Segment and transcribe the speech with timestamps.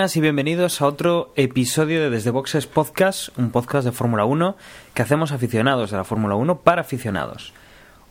[0.00, 4.56] buenas y bienvenidos a otro episodio de Desde Boxes Podcast, un podcast de Fórmula 1
[4.94, 7.52] que hacemos aficionados de la Fórmula 1 para aficionados.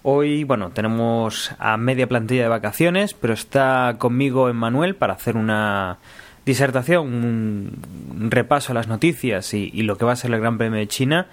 [0.03, 5.97] Hoy, bueno, tenemos a media plantilla de vacaciones, pero está conmigo Emmanuel para hacer una
[6.45, 10.77] disertación, un repaso a las noticias y, lo que va a ser el Gran Premio
[10.77, 11.25] de China.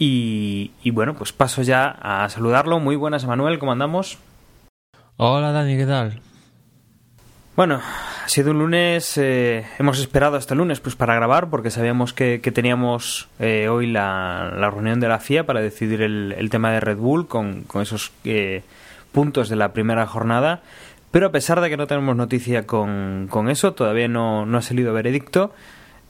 [0.00, 2.80] Y, y bueno, pues paso ya a saludarlo.
[2.80, 4.18] Muy buenas, Emmanuel, ¿cómo andamos?
[5.16, 6.20] Hola Dani, ¿qué tal?
[7.54, 7.80] Bueno,
[8.24, 12.14] ha sido un lunes, eh, hemos esperado hasta el lunes pues para grabar porque sabíamos
[12.14, 16.48] que, que teníamos eh, hoy la, la, reunión de la FIA para decidir el, el
[16.48, 18.62] tema de Red Bull con, con esos eh,
[19.12, 20.62] puntos de la primera jornada.
[21.10, 24.62] Pero a pesar de que no tenemos noticia con, con eso, todavía no, no ha
[24.62, 25.52] salido veredicto.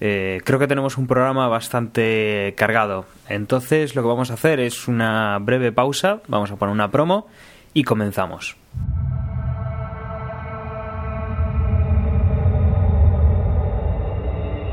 [0.00, 3.04] Eh, creo que tenemos un programa bastante cargado.
[3.28, 7.26] Entonces lo que vamos a hacer es una breve pausa, vamos a poner una promo
[7.74, 8.56] y comenzamos.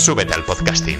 [0.00, 0.98] Súbete al podcasting.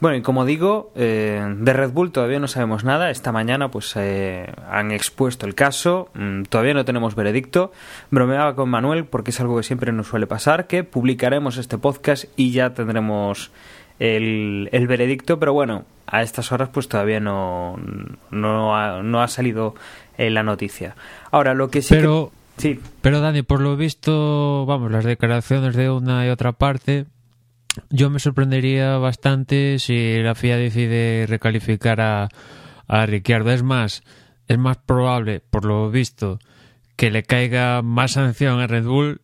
[0.00, 3.10] Bueno, y como digo, eh, de Red Bull todavía no sabemos nada.
[3.10, 6.10] Esta mañana pues eh, han expuesto el caso.
[6.12, 7.72] Mm, todavía no tenemos veredicto.
[8.10, 12.26] Bromeaba con Manuel porque es algo que siempre nos suele pasar, que publicaremos este podcast
[12.36, 13.50] y ya tendremos
[13.98, 15.38] el, el veredicto.
[15.38, 17.78] Pero bueno, a estas horas pues todavía no,
[18.30, 19.74] no, ha, no ha salido
[20.18, 20.96] eh, la noticia.
[21.30, 22.39] Ahora, lo que sí Pero, que...
[22.60, 22.78] Sí.
[23.00, 27.06] pero Dani, por lo visto, vamos, las declaraciones de una y otra parte,
[27.88, 32.28] yo me sorprendería bastante si la FIA decide recalificar a,
[32.86, 33.50] a Ricciardo.
[33.50, 34.02] Es más,
[34.48, 36.38] es más probable, por lo visto,
[36.96, 39.20] que le caiga más sanción a Red Bull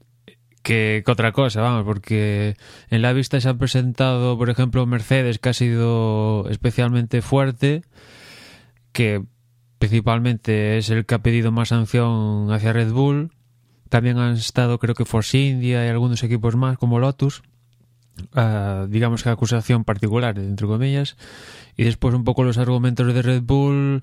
[0.62, 2.56] que, que, otra cosa, vamos, porque
[2.90, 7.82] en la vista se ha presentado, por ejemplo, Mercedes, que ha sido especialmente fuerte,
[8.92, 9.22] que
[9.78, 13.32] principalmente es el que ha pedido más sanción hacia Red Bull.
[13.88, 17.42] También han estado, creo que Force India y algunos equipos más, como Lotus.
[18.88, 21.16] Digamos que acusación particular, entre comillas.
[21.76, 24.02] Y después un poco los argumentos de Red Bull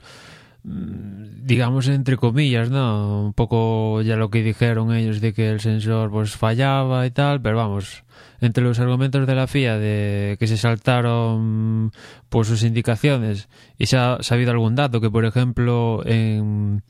[0.64, 3.26] digamos entre comillas, ¿no?
[3.26, 7.42] Un poco ya lo que dijeron ellos de que el sensor pues fallaba y tal,
[7.42, 8.04] pero vamos,
[8.40, 11.92] entre los argumentos de la FIA de que se saltaron
[12.30, 16.82] por sus indicaciones y se ha sabido algún dato que por ejemplo en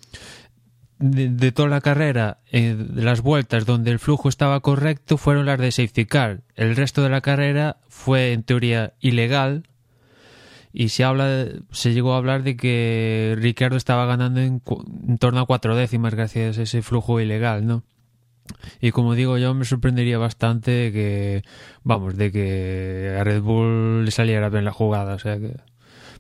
[1.00, 5.72] de, toda la carrera, eh, las vueltas donde el flujo estaba correcto fueron las de
[5.72, 6.42] safety car.
[6.56, 9.64] El resto de la carrera fue en teoría ilegal
[10.74, 14.62] y se habla se llegó a hablar de que Ricardo estaba ganando en,
[15.08, 17.84] en, torno a cuatro décimas gracias a ese flujo ilegal, ¿no?
[18.82, 21.44] Y como digo, yo me sorprendería bastante de que,
[21.84, 25.56] vamos, de que a Red Bull le saliera bien la jugada, o sea que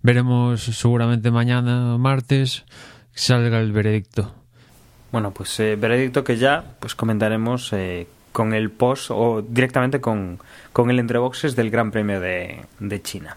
[0.03, 2.63] veremos seguramente mañana, martes,
[3.13, 4.33] salga el veredicto.
[5.11, 10.39] Bueno, pues eh, veredicto que ya pues comentaremos eh, con el post o directamente con,
[10.71, 13.35] con el entreboxes del Gran Premio de, de China.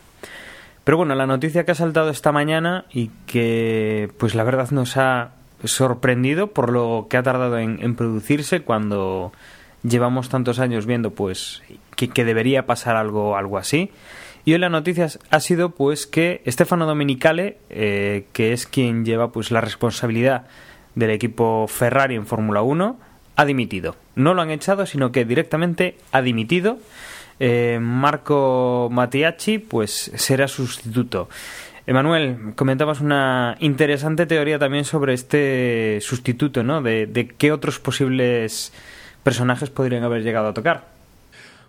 [0.87, 4.97] Pero bueno, la noticia que ha saltado esta mañana y que pues la verdad nos
[4.97, 5.33] ha
[5.65, 9.33] sorprendido por lo que ha tardado en, producirse cuando
[9.83, 11.65] llevamos tantos años viendo pues
[11.97, 13.91] que, que, debería pasar algo, algo así.
[14.45, 19.33] Y hoy la noticia ha sido pues que Stefano Domenicale, eh, que es quien lleva
[19.33, 20.47] pues la responsabilidad
[20.95, 22.97] del equipo Ferrari en Fórmula 1,
[23.35, 23.97] ha dimitido.
[24.15, 26.79] No lo han echado, sino que directamente ha dimitido.
[27.39, 31.29] Eh, Marco Mattiacci pues será sustituto.
[31.87, 36.83] Emanuel, comentabas una interesante teoría también sobre este sustituto, ¿no?
[36.83, 38.73] De, qué otros posibles
[39.23, 40.89] personajes podrían haber llegado a tocar.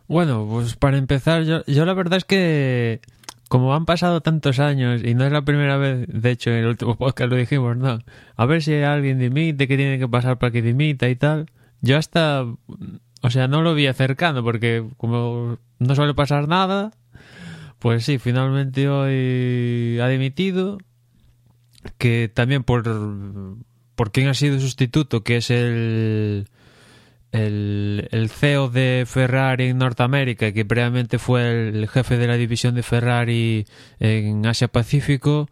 [0.07, 3.01] Bueno, pues para empezar, yo, yo la verdad es que
[3.47, 6.67] como han pasado tantos años y no es la primera vez, de hecho en el
[6.67, 7.99] último podcast lo dijimos, no,
[8.35, 11.47] a ver si alguien dimite, que tiene que pasar para que dimita y tal.
[11.81, 12.43] Yo hasta,
[13.21, 16.91] o sea, no lo vi acercando porque como no suele pasar nada,
[17.79, 20.77] pues sí, finalmente hoy ha dimitido,
[21.97, 22.83] que también por,
[23.95, 26.47] por quién ha sido sustituto, que es el
[27.31, 32.75] el, el, CEO de Ferrari en Norteamérica, que previamente fue el jefe de la división
[32.75, 33.65] de Ferrari
[33.99, 35.49] en Asia Pacífico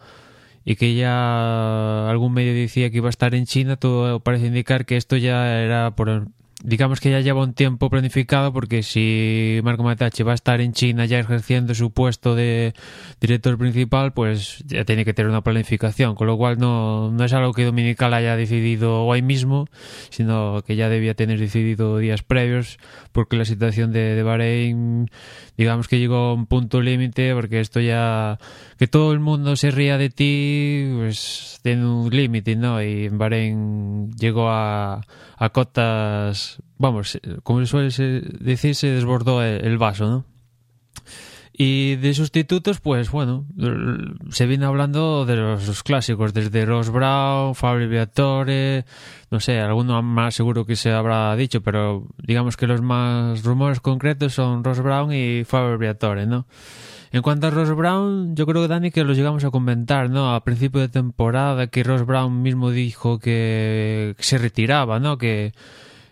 [0.63, 4.85] y que ya algún medio decía que iba a estar en China, todo parece indicar
[4.85, 6.27] que esto ya era por
[6.65, 10.73] digamos que ya lleva un tiempo planificado porque si Marco Matachi va a estar en
[10.73, 12.73] China ya ejerciendo su puesto de
[13.21, 17.33] director principal, pues ya tiene que tener una planificación, con lo cual no, no es
[17.33, 19.67] algo que Dominical haya decidido hoy mismo,
[20.09, 22.79] sino que ya debía tener decidido días previos,
[23.11, 25.11] porque la situación de, de Bahrein,
[25.57, 28.39] digamos que llegó a un punto límite, porque esto ya,
[28.77, 32.81] que todo el mundo se ría de ti, pues tiene un límite, ¿no?
[32.81, 35.01] Y en Bahrein llegó a
[35.37, 37.89] a cotas, vamos, como suele
[38.39, 40.25] decir, se desbordó el vaso, ¿no?
[41.57, 43.45] Y de sustitutos, pues bueno,
[44.29, 48.83] se viene hablando de los, clásicos, desde Ross Brown, Fabio Viatore,
[49.31, 53.79] no sé, alguno más seguro que se habrá dicho, pero digamos que los más rumores
[53.79, 56.45] concretos son Ross Brown y Fabio Viatore, ¿no?
[57.15, 60.35] En cuanto a Ross Brown, yo creo que Dani que los llegamos a comentar, ¿no?
[60.35, 65.17] A principio de temporada que Ross Brown mismo dijo que, se retiraba, ¿no?
[65.17, 65.53] Que,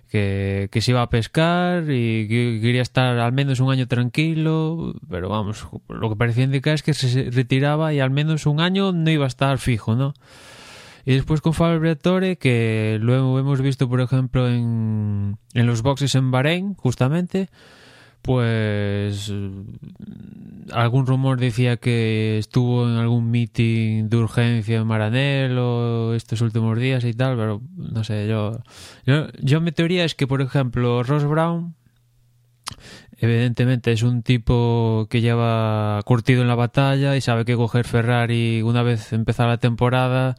[0.09, 5.27] que, se iba a pescar y que quería estar al menos un año tranquilo, pero
[5.27, 9.11] vamos, lo que parecía indicar es que se retiraba y al menos un año no
[9.11, 10.13] iba a estar fijo, ¿no?
[11.03, 16.15] Y después con Fabio Briatore, que luego hemos visto, por ejemplo, en, en los boxes
[16.15, 17.49] en Bahrein, justamente,
[18.23, 19.31] pues
[20.71, 27.03] algún rumor decía que estuvo en algún meeting de urgencia en Maranello estos últimos días
[27.03, 28.63] y tal, pero no sé, yo,
[29.05, 31.75] yo, yo mi teoría es que, por ejemplo, Ross Brown
[33.17, 38.61] evidentemente es un tipo que lleva curtido en la batalla y sabe que coger Ferrari
[38.61, 40.35] una vez empezada la temporada,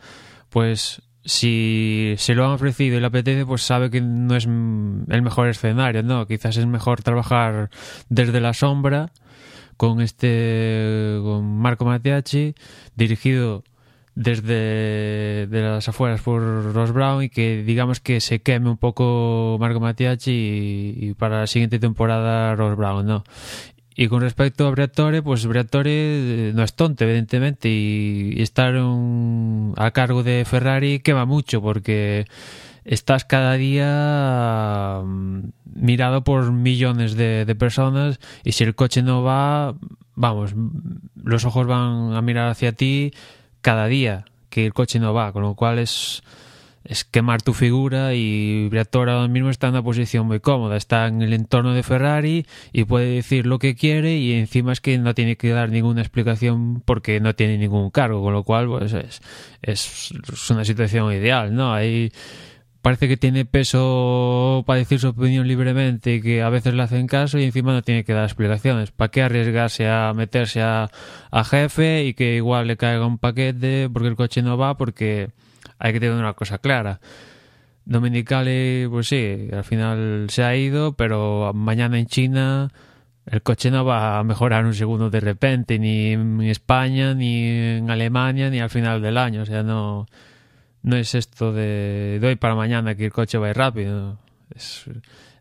[0.49, 5.23] pues si se lo han ofrecido y le apetece, pues sabe que no es el
[5.23, 6.27] mejor escenario, ¿no?
[6.27, 7.71] Quizás es mejor trabajar
[8.09, 9.13] desde la sombra
[9.77, 12.55] con este con Marco Mattiacci
[12.95, 13.65] dirigido
[14.15, 19.57] desde de las afueras por Ross Brown y que digamos que se queme un poco
[19.59, 23.25] Marco Mattiacci y, y para la siguiente temporada Ross Brown, ¿no?
[23.97, 25.91] Y con respecto a Briatore, pues Briatore
[26.49, 32.27] eh, no es tonto, evidentemente, y, estar a cargo de Ferrari quema mucho porque
[32.85, 39.23] estás cada día mm, mirado por millones de, de, personas y si el coche no
[39.23, 39.75] va,
[40.15, 40.55] vamos,
[41.23, 43.13] los ojos van a mirar hacia ti
[43.61, 46.23] cada día que el coche no va, con lo cual es
[46.85, 51.07] es quemar tu figura y Briatore ahora mismo está en una posición muy cómoda, está
[51.07, 54.99] en el entorno de Ferrari y puede decir lo que quiere y encima es que
[54.99, 58.93] no tiene que dar ninguna explicación porque no tiene ningún cargo, con lo cual pues
[58.93, 59.23] es,
[59.63, 61.73] es, una situación ideal, ¿no?
[61.73, 62.13] Ahí
[62.83, 67.07] parece que tiene peso para decir su opinión libremente y que a veces le hacen
[67.07, 68.91] caso y encima no tiene que dar explicaciones.
[68.91, 70.91] ¿Para qué arriesgarse a meterse a,
[71.31, 75.31] a jefe y que igual le caiga un paquete porque el coche no va porque
[75.79, 77.01] hay que tener una cosa clara.
[77.85, 82.71] Dominicali, pues sí, al final se ha ido, pero mañana en China
[83.27, 87.91] el coche no va a mejorar un segundo de repente, ni en España, ni en
[87.91, 89.43] Alemania, ni al final del año.
[89.43, 90.07] O sea, no,
[90.83, 94.19] no es esto de, de hoy para mañana que el coche va a ir rápido.
[94.55, 94.85] Es,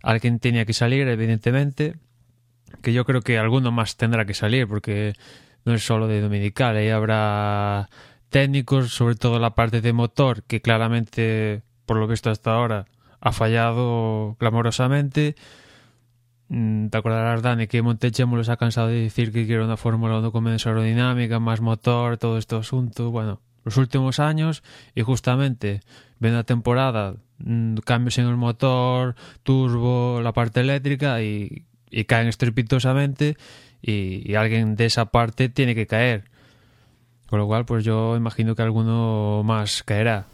[0.01, 1.95] alguien tenía que salir, evidentemente,
[2.81, 5.13] que yo creo que alguno más tendrá que salir, porque
[5.65, 7.89] no es solo de Dominical, ahí habrá
[8.33, 12.87] técnicos, sobre todo la parte de motor, que claramente, por lo visto hasta ahora,
[13.21, 15.35] ha fallado clamorosamente.
[16.49, 20.17] mm, te acordarás, Dani, que Montechemolo se ha cansado de decir que quiere una Fórmula
[20.17, 23.11] 1 con menos aerodinámica, más motor, todo este asunto.
[23.11, 24.63] Bueno, los últimos años
[24.95, 25.81] y justamente
[26.19, 32.27] ven la temporada, mm, cambios en el motor, turbo, la parte eléctrica y, y caen
[32.27, 33.37] estrepitosamente
[33.81, 36.32] y alguien de esa parte tiene que caer.
[37.33, 40.27] Con lo cual, pues yo imagino que alguno más caerá.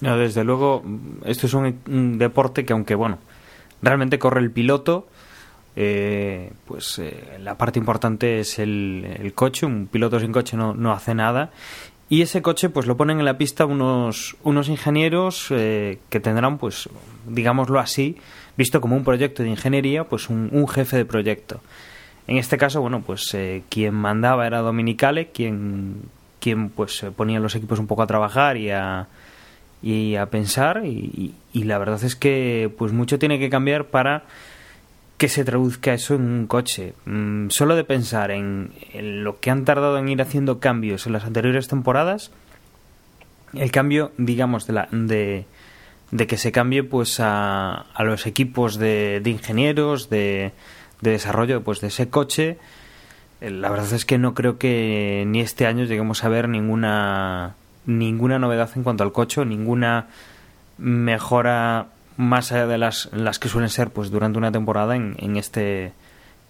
[0.00, 0.82] No, desde luego,
[1.26, 3.18] esto es un, un deporte que aunque, bueno,
[3.82, 5.08] realmente corre el piloto,
[5.76, 9.66] eh, pues eh, la parte importante es el, coche.
[9.66, 11.50] Un piloto sin coche no, no, hace nada.
[12.08, 16.56] Y ese coche, pues lo ponen en la pista unos, unos ingenieros eh, que tendrán,
[16.56, 16.88] pues,
[17.26, 18.16] digámoslo así,
[18.56, 21.60] visto como un proyecto de ingeniería, pues un, jefe de proyecto.
[22.26, 23.36] En este caso, bueno, pues
[23.68, 26.08] quien mandaba era Dominicale, quien,
[26.56, 29.08] pues ponía los equipos un poco a trabajar y a,
[29.82, 34.24] y a pensar y, la verdad es que pues mucho tiene que cambiar para
[35.16, 36.94] que se traduzca eso en un coche.
[37.04, 41.12] Mm, solo de pensar en, en, lo que han tardado en ir haciendo cambios en
[41.12, 42.30] las anteriores temporadas,
[43.54, 45.46] el cambio, digamos, de, la, de,
[46.10, 50.52] de que se cambie pues a, a los equipos de, de ingenieros, de,
[51.00, 52.56] de, desarrollo pues de ese coche, eh,
[53.40, 57.54] la verdad es que no creo que ni este año lleguemos a ver ninguna
[57.86, 60.08] ninguna novedad en cuanto al coche, ninguna
[60.76, 65.36] mejora más allá de las, las que suelen ser pues durante una temporada en, en
[65.36, 65.92] este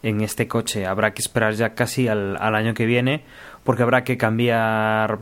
[0.03, 0.87] en este coche.
[0.87, 3.23] Habrá que esperar ya casi al, al año que viene
[3.65, 5.19] porque habrá que cambiar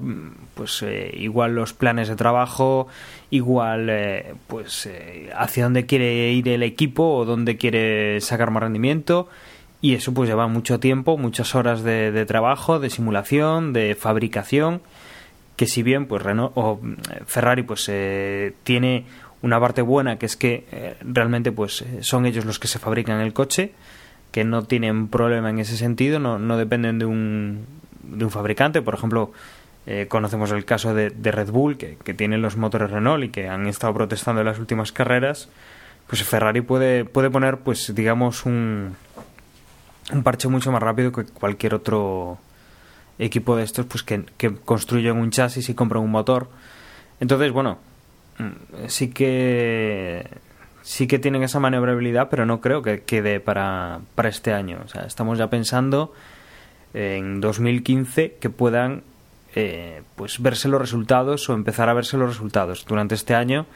[0.54, 2.86] pues eh, igual los planes de trabajo
[3.30, 8.62] igual eh, pues eh, hacia dónde quiere ir el equipo o dónde quiere sacar más
[8.62, 9.28] rendimiento
[9.86, 14.82] y eso pues lleva mucho tiempo muchas horas de, de trabajo de simulación de fabricación
[15.54, 16.80] que si bien pues Renault o
[17.26, 19.04] Ferrari pues eh, tiene
[19.42, 23.20] una parte buena que es que eh, realmente pues son ellos los que se fabrican
[23.20, 23.74] el coche
[24.32, 27.64] que no tienen problema en ese sentido no, no dependen de un,
[28.02, 28.82] de un fabricante.
[28.82, 29.30] Por ejemplo
[29.86, 33.28] eh, conocemos el caso de, de Red Bull que, que tienen los motores Renault y
[33.28, 35.48] que han estado protestando en las últimas carreras.
[36.08, 38.96] Pues Ferrari puede, puede poner pues digamos un,
[40.12, 42.38] un parche mucho más rápido que cualquier otro
[43.18, 46.48] equipo de estos pues que, que construyen un chasis y compran un motor.
[47.20, 47.78] Entonces bueno
[48.88, 50.28] sí que
[50.82, 54.80] sí que tienen esa maniobrabilidad pero no creo que quede para, para este año.
[54.84, 56.12] O sea estamos ya pensando
[56.94, 59.02] en 2015 que puedan
[59.54, 62.84] eh, pues verse los resultados o empezar a verse los resultados.
[62.86, 63.66] Durante este año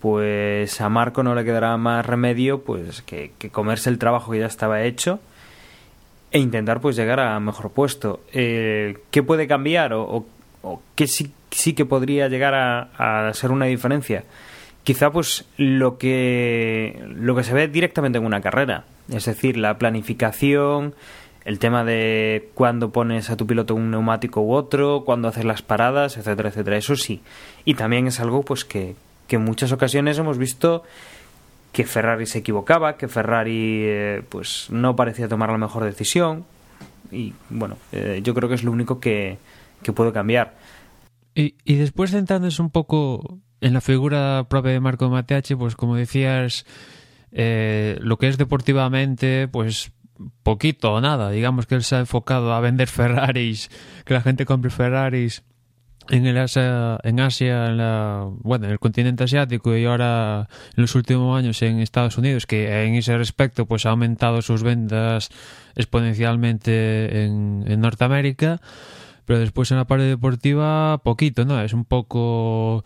[0.00, 4.46] pues a Marco no le quedará más remedio pues que comerse el trabajo que ya
[4.46, 5.20] estaba hecho
[6.36, 8.20] e intentar pues llegar a mejor puesto.
[8.30, 10.26] Eh, ¿Qué puede cambiar o,
[10.60, 14.24] o, qué sí, sí, que podría llegar a, a, ser una diferencia?
[14.84, 19.78] Quizá pues lo que lo que se ve directamente en una carrera, es decir, la
[19.78, 20.94] planificación,
[21.46, 25.62] el tema de cuándo pones a tu piloto un neumático u otro, cuándo haces las
[25.62, 26.76] paradas, etcétera, etcétera.
[26.76, 27.22] Eso sí.
[27.64, 28.94] Y también es algo pues que,
[29.26, 30.84] que en muchas ocasiones hemos visto
[31.76, 36.46] que Ferrari se equivocaba, que Ferrari eh, pues no parecía tomar la mejor decisión.
[37.12, 39.36] Y bueno, eh, yo creo que es lo único que,
[39.82, 40.54] que puede cambiar.
[41.34, 45.96] Y, y después centrándose un poco en la figura propia de Marco Mateache, pues como
[45.96, 46.64] decías,
[47.30, 49.92] eh, lo que es deportivamente, pues
[50.42, 53.70] poquito o nada, digamos que él se ha enfocado a vender Ferraris,
[54.06, 55.44] que la gente compre Ferraris
[56.10, 60.82] en el Asia, en Asia, en la, bueno, en el continente asiático y ahora en
[60.82, 65.30] los últimos años en Estados Unidos, que en ese respecto pues ha aumentado sus ventas
[65.74, 68.60] exponencialmente en, en Norteamérica,
[69.24, 71.60] pero después en la parte deportiva poquito, ¿no?
[71.60, 72.84] Es un poco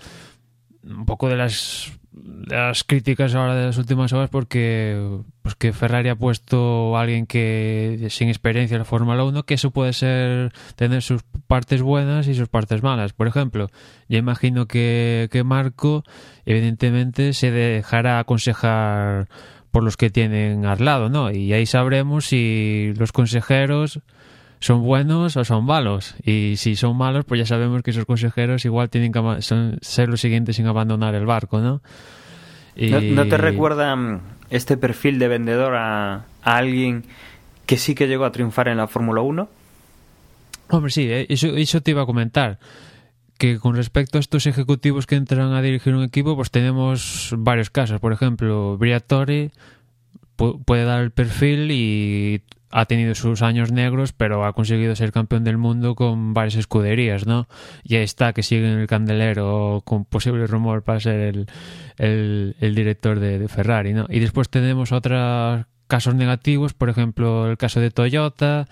[0.82, 6.08] un poco de las las críticas ahora de las últimas horas porque pues que Ferrari
[6.08, 10.52] ha puesto a alguien que sin experiencia en la Fórmula 1 que eso puede ser
[10.74, 13.68] tener sus partes buenas y sus partes malas por ejemplo
[14.08, 16.02] yo imagino que, que Marco
[16.46, 19.28] evidentemente se dejará aconsejar
[19.70, 21.30] por los que tienen al lado ¿no?
[21.30, 24.00] y ahí sabremos si los consejeros
[24.60, 26.14] son buenos o son malos.
[26.24, 30.08] Y si son malos, pues ya sabemos que esos consejeros igual tienen que son, ser
[30.08, 31.82] los siguientes sin abandonar el barco, ¿no?
[32.76, 32.90] Y...
[32.90, 37.04] ¿No, ¿No, te recuerda mm, este perfil de vendedor a, a, alguien
[37.66, 39.48] que sí que llegó a triunfar en la Fórmula 1?
[40.68, 42.58] Hombre, sí, eh, eso, eso te iba a comentar.
[43.38, 47.70] Que con respecto a estos ejecutivos que entran a dirigir un equipo, pues tenemos varios
[47.70, 47.98] casos.
[47.98, 49.50] Por ejemplo, Briatore
[50.36, 55.44] puede dar el perfil y ha tenido sus años negros, pero ha conseguido ser campeón
[55.44, 57.48] del mundo con varias escuderías, ¿no?
[57.82, 61.46] Y ahí está, que sigue en el candelero con posible rumor para ser
[61.98, 64.06] el, director de, Ferrari, ¿no?
[64.08, 68.68] Y después tenemos otros casos negativos, por ejemplo, el caso de Toyota,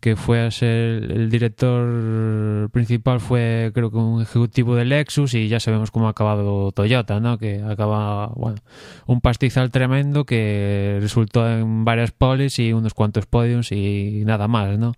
[0.00, 5.48] que fue a ser el director principal fue creo que un ejecutivo de Lexus y
[5.48, 7.38] ya sabemos cómo ha acabado Toyota, ¿no?
[7.38, 8.58] Que acaba, bueno,
[9.06, 14.78] un pastizal tremendo que resultó en varias polis y unos cuantos podiums y nada más,
[14.78, 14.90] ¿no?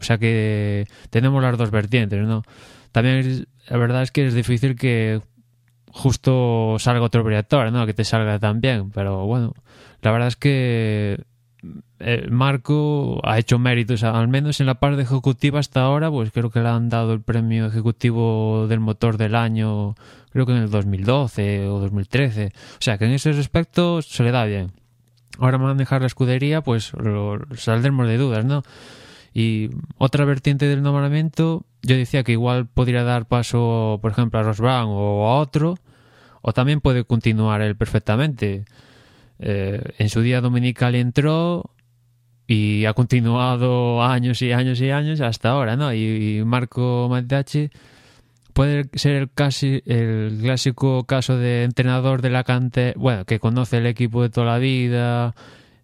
[0.00, 2.42] O sea que tenemos las dos vertientes, ¿no?
[2.92, 5.20] También la verdad es que es difícil que
[5.92, 7.86] justo salga otro director, ¿no?
[7.86, 9.54] Que te salga tan bien, pero bueno,
[10.02, 11.22] la verdad es que
[12.00, 16.50] el Marco ha hecho méritos, al menos en la parte ejecutiva hasta ahora, pues creo
[16.50, 19.94] que le han dado el premio ejecutivo del motor del año,
[20.32, 22.52] creo que en el 2012 o 2013.
[22.54, 24.72] O sea, que en ese aspecto se le da bien.
[25.38, 26.92] Ahora manejar la escudería, pues
[27.56, 28.62] saldremos de dudas, ¿no?
[29.32, 34.42] Y otra vertiente del nombramiento, yo decía que igual podría dar paso, por ejemplo, a
[34.42, 35.76] Ross o a otro,
[36.42, 38.64] o también puede continuar él perfectamente.
[39.38, 41.70] Eh, en su día dominical entró
[42.50, 45.94] y ha continuado años y años y años hasta ahora, ¿no?
[45.94, 47.70] Y, Marco Mateacci
[48.52, 53.76] puede ser el, casi, el clásico caso de entrenador de la cante, bueno, que conoce
[53.76, 55.36] el equipo de toda la vida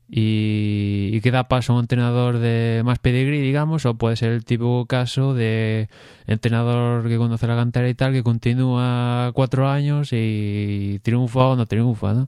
[0.09, 4.45] y, que da paso a un entrenador de más pedigrí, digamos, o puede ser el
[4.45, 5.89] típico caso de
[6.27, 11.67] entrenador que conoce la cantera y tal, que continúa cuatro años y triunfa o no
[11.67, 12.27] triunfa, ¿no?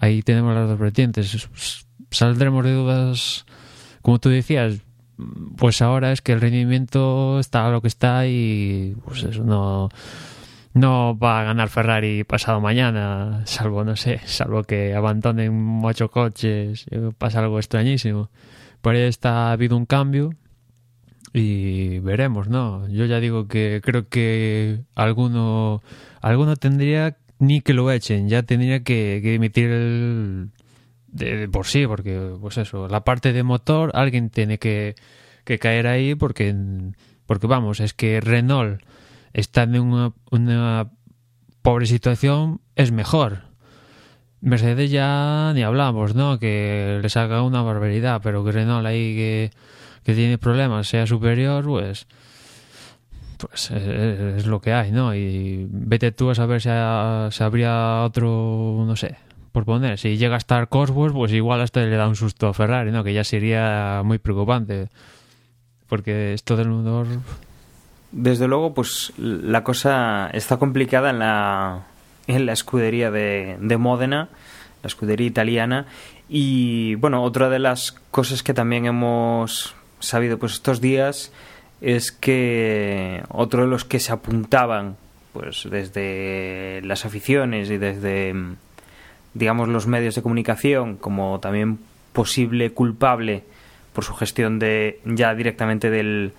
[0.00, 1.48] Ahí tenemos las dos vertientes
[2.12, 3.46] saldremos de dudas,
[4.02, 4.80] como tú decías,
[5.56, 9.88] pues ahora es que el rendimiento está lo que está y pues eso no
[10.74, 16.86] no va a ganar Ferrari pasado mañana, salvo, no sé, salvo que abandonen ocho coches,
[17.18, 18.30] pasa algo extrañísimo.
[18.80, 20.34] Por ahí está, ha habido un cambio
[21.32, 22.88] y veremos, ¿no?
[22.88, 25.82] Yo ya digo que creo que alguno,
[26.20, 30.50] alguno tendría ni que lo echen, ya tendría que, que emitir el,
[31.12, 34.94] de, por sí, porque pues eso, la parte de motor alguien tiene que,
[35.44, 36.54] que caer ahí porque,
[37.26, 38.82] porque vamos, es que Renault
[39.32, 40.90] está en una, una
[41.62, 43.44] pobre situación, es mejor.
[44.40, 46.40] Mercedes ya ni hablamos, ¿no?
[46.40, 49.50] Que les haga una barbaridad, pero que Renault ahí que,
[50.02, 52.06] que tiene problemas sea superior, pues
[53.38, 55.14] pues es, lo que hay, ¿no?
[55.14, 59.16] Y vete tú a saber si, si habría otro, no sé,
[59.52, 62.54] por poner, si llega a estar Cosworth, pues igual hasta le da un susto a
[62.54, 63.04] Ferrari, ¿no?
[63.04, 64.88] Que ya sería muy preocupante.
[65.88, 67.06] Porque esto del motor...
[68.10, 71.86] Desde luego, pues la cosa está complicada en la,
[72.26, 74.28] en la escudería de, de Módena,
[74.82, 75.86] la escudería italiana.
[76.28, 81.32] Y bueno, otra de las cosas que también hemos sabido pues estos días
[81.80, 84.96] es que otro de los que se apuntaban
[85.32, 88.34] pues desde las aficiones y desde
[89.34, 91.78] digamos, los medios de comunicación como también
[92.12, 93.44] posible culpable
[93.92, 96.32] por su gestión de ya directamente del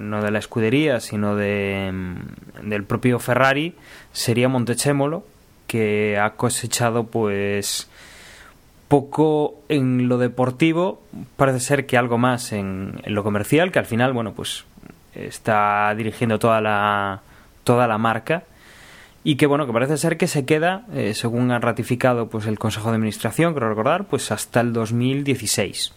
[0.00, 3.74] no de la escudería sino de, mm, del propio Ferrari
[4.12, 5.24] sería Montechémolo
[5.66, 7.88] que ha cosechado pues
[8.88, 11.02] poco en lo deportivo.
[11.36, 14.64] Parece ser que algo más en, en lo comercial que al final bueno pues
[15.14, 17.20] está dirigiendo toda la
[17.64, 18.44] toda la marca
[19.24, 22.58] y que bueno que parece ser que se queda eh, según ha ratificado pues el
[22.58, 25.94] Consejo de Administración creo recordar pues hasta el 2016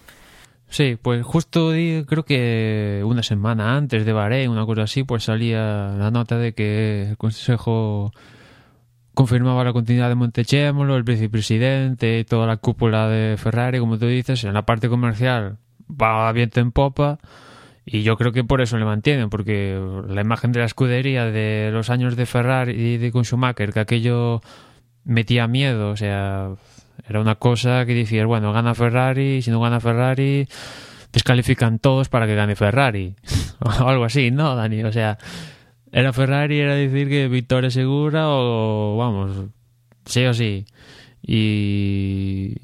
[0.71, 5.89] Sí, pues justo creo que una semana antes de Bahrein, una cosa así, pues salía
[5.97, 8.13] la nota de que el Consejo
[9.13, 14.45] confirmaba la continuidad de Montechémolo, el vicepresidente, toda la cúpula de Ferrari, como tú dices,
[14.45, 15.57] en la parte comercial
[15.89, 17.19] va viento en popa
[17.85, 21.69] y yo creo que por eso le mantienen, porque la imagen de la escudería de
[21.71, 24.41] los años de Ferrari y de Schumacher, que aquello
[25.03, 26.51] metía miedo, o sea,
[27.07, 30.47] era una cosa que decías, bueno, gana Ferrari, si no gana Ferrari,
[31.11, 33.15] descalifican todos para que gane Ferrari,
[33.59, 34.83] o algo así, ¿no, Dani?
[34.83, 35.17] O sea,
[35.91, 39.49] era Ferrari, era decir que victoria segura o, vamos,
[40.05, 40.65] sí o sí.
[41.23, 42.55] Y,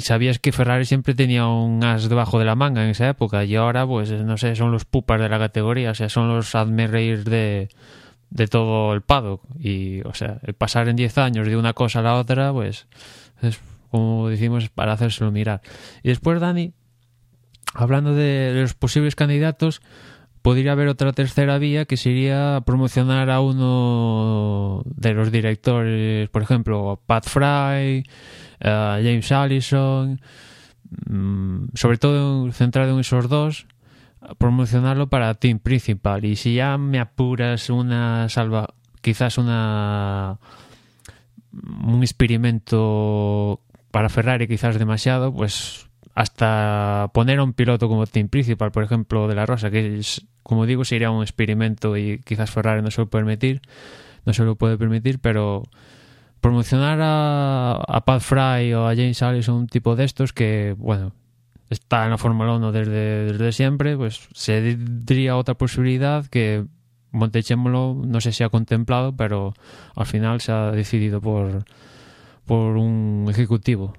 [0.00, 3.44] sabías que Ferrari siempre tenía un as debajo de la manga en esa época.
[3.44, 6.54] Y ahora pues no sé son los pupas de la categoría o sea son los
[6.54, 7.68] hazme reír de,
[8.30, 9.42] de todo el paddock.
[9.60, 12.86] Y o sea el pasar en 10 años de una cosa a la otra pues
[13.42, 13.60] es
[13.90, 15.60] como decimos para hacérselo mirar.
[16.02, 16.72] Y después Dani
[17.74, 19.80] hablando de los posibles candidatos
[20.42, 27.00] podría haber otra tercera vía que sería promocionar a uno de los directores, por ejemplo,
[27.06, 28.04] Pat Fry,
[28.60, 30.20] uh, James Allison,
[31.08, 33.66] um, sobre todo centrado en esos dos,
[34.38, 36.24] promocionarlo para team principal.
[36.24, 40.38] Y si ya me apuras una salva, quizás una
[41.52, 48.72] un experimento para Ferrari quizás demasiado, pues hasta poner a un piloto como team principal,
[48.72, 52.82] por ejemplo, de la Rosa, que es, como digo, sería un experimento y quizás Ferrari
[52.82, 53.62] no se lo puede permitir,
[54.24, 55.62] no se lo puede permitir, pero
[56.40, 61.12] promocionar a, a Pat Fry o a James Allison, un tipo de estos que, bueno,
[61.70, 66.66] está en la Fórmula 1 desde, desde siempre, pues se diría otra posibilidad que
[67.12, 69.52] Montechémolo no sé si ha contemplado, pero
[69.94, 71.64] al final se ha decidido por,
[72.46, 73.92] por un ejecutivo.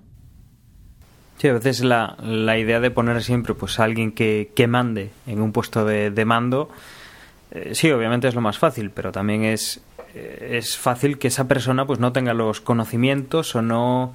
[1.37, 5.11] Sí, a veces la, la idea de poner siempre pues a alguien que, que mande
[5.27, 6.69] en un puesto de, de mando,
[7.51, 9.81] eh, sí, obviamente es lo más fácil, pero también es,
[10.15, 14.13] eh, es fácil que esa persona pues no tenga los conocimientos o no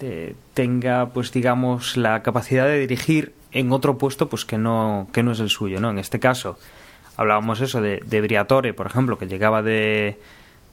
[0.00, 5.22] eh, tenga pues digamos la capacidad de dirigir en otro puesto pues que no, que
[5.22, 5.90] no es el suyo, ¿no?
[5.90, 6.58] En este caso,
[7.16, 10.18] hablábamos eso de, de Briatore, por ejemplo, que llegaba de,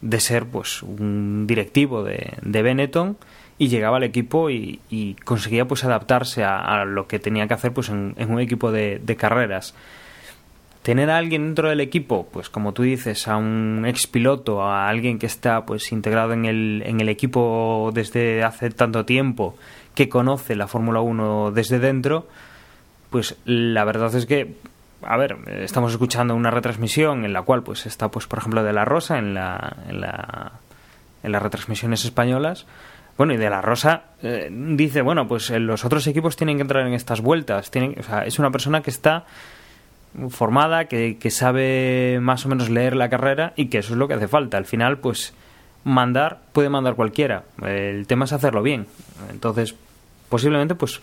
[0.01, 3.17] de ser pues un directivo de, de Benetton
[3.59, 4.79] y llegaba al equipo y,
[5.25, 9.15] conseguía pues adaptarse a, lo que tenía que hacer pues en, un equipo de, de,
[9.17, 9.75] carreras.
[10.81, 14.87] Tener a alguien dentro del equipo pues como tú dices a un ex piloto a
[14.87, 19.57] alguien que está pues integrado en el, en el equipo desde hace tanto tiempo
[19.93, 22.27] que conoce la Fórmula 1 desde dentro
[23.09, 24.55] pues la verdad es que
[25.01, 28.71] a ver, estamos escuchando una retransmisión en la cual pues está pues por ejemplo de
[28.71, 30.53] la Rosa en la en, la,
[31.23, 32.65] en las retransmisiones españolas
[33.19, 36.62] bueno, y de la Rosa eh, dice, bueno, pues eh, los otros equipos tienen que
[36.62, 37.69] entrar en estas vueltas.
[37.69, 39.25] Tienen, es una persona que está
[40.29, 44.08] formada, que, que, sabe más o menos leer la carrera y que eso es lo
[44.08, 44.55] que hace falta.
[44.55, 45.34] Al final, pues
[45.84, 47.43] mandar puede mandar cualquiera.
[47.62, 48.88] El tema es hacerlo bien.
[49.29, 49.75] Entonces,
[50.29, 51.01] posiblemente, pues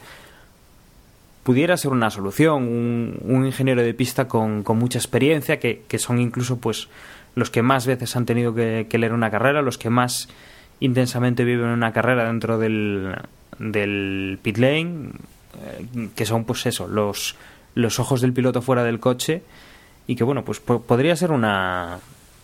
[1.42, 2.62] pudiera ser una solución.
[2.62, 6.88] Un, un ingeniero de pista con, con mucha experiencia, que, que, son incluso, pues,
[7.34, 10.30] los que más veces han tenido que leer una carrera, los que más
[10.80, 13.14] intensamente viven una carrera dentro del,
[13.58, 15.10] del pit lane,
[15.64, 17.36] eh, que son pues eso, los,
[17.74, 19.42] los ojos del piloto fuera del coche
[20.06, 21.98] y que bueno, pues po podría ser una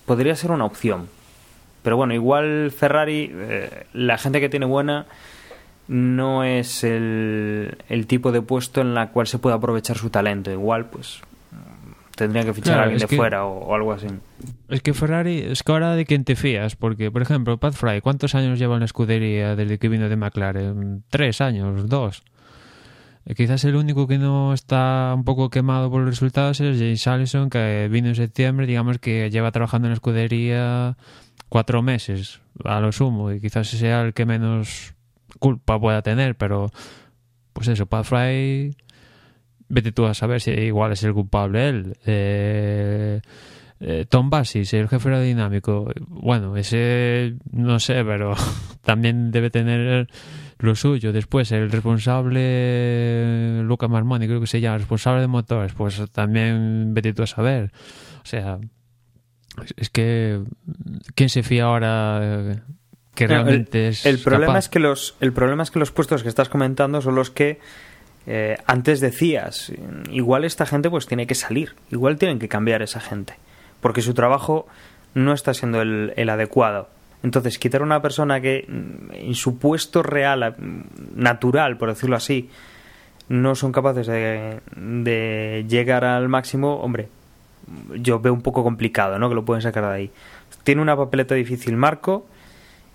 [0.06, 1.08] podría ser una opción.
[1.82, 5.06] Pero bueno, igual Ferrari, eh, la gente que tiene buena
[5.88, 10.50] no es el, el tipo de puesto en la cual se puede aprovechar su talento.
[10.50, 11.20] Igual, pues
[12.16, 14.06] tendría que fichar claro, a alguien de que, fuera o, o, algo así.
[14.68, 18.00] Es que Ferrari, es que ahora de quién te fías, porque, por ejemplo, Pat Fry,
[18.00, 21.04] ¿cuántos años lleva en la escudería desde que vino de McLaren?
[21.08, 22.22] Tres años, dos.
[23.24, 27.06] Eh, quizás el único que no está un poco quemado por los resultados es James
[27.06, 30.96] Allison, que vino en septiembre, digamos que lleva trabajando en la escudería
[31.48, 34.94] cuatro meses, a lo sumo, y quizás sea el que menos
[35.38, 36.70] culpa pueda tener, pero
[37.52, 38.74] pues eso, Pat Fry
[39.72, 41.96] vete tú a saber si igual es el culpable él.
[42.04, 43.20] Eh,
[43.80, 48.34] eh, Tom Basis, el jefe aerodinámico, bueno, ese no sé, pero
[48.82, 50.08] también debe tener
[50.58, 51.12] lo suyo.
[51.12, 57.14] Después, el responsable, Luca Marmoni, creo que se llama, responsable de motores, pues también vete
[57.14, 57.72] tú a saber.
[58.22, 58.58] O sea,
[59.76, 60.42] es que,
[61.14, 62.62] ¿quién se fía ahora?
[63.14, 64.06] Que realmente el, es.
[64.06, 64.58] El problema capaz?
[64.58, 67.58] es que los, el problema es que los puestos que estás comentando son los que
[68.26, 69.72] eh, antes decías,
[70.10, 73.34] igual esta gente pues tiene que salir, igual tienen que cambiar esa gente,
[73.80, 74.66] porque su trabajo
[75.14, 76.88] no está siendo el, adecuado.
[77.22, 80.56] Entonces, quitar a una persona que mm, en su puesto real,
[81.14, 82.48] natural, por decirlo así,
[83.28, 87.08] no son capaces de, de llegar al máximo, hombre,
[87.94, 89.28] yo veo un poco complicado, ¿no?
[89.28, 90.10] Que lo pueden sacar de ahí.
[90.64, 92.26] Tiene una papeleta difícil Marco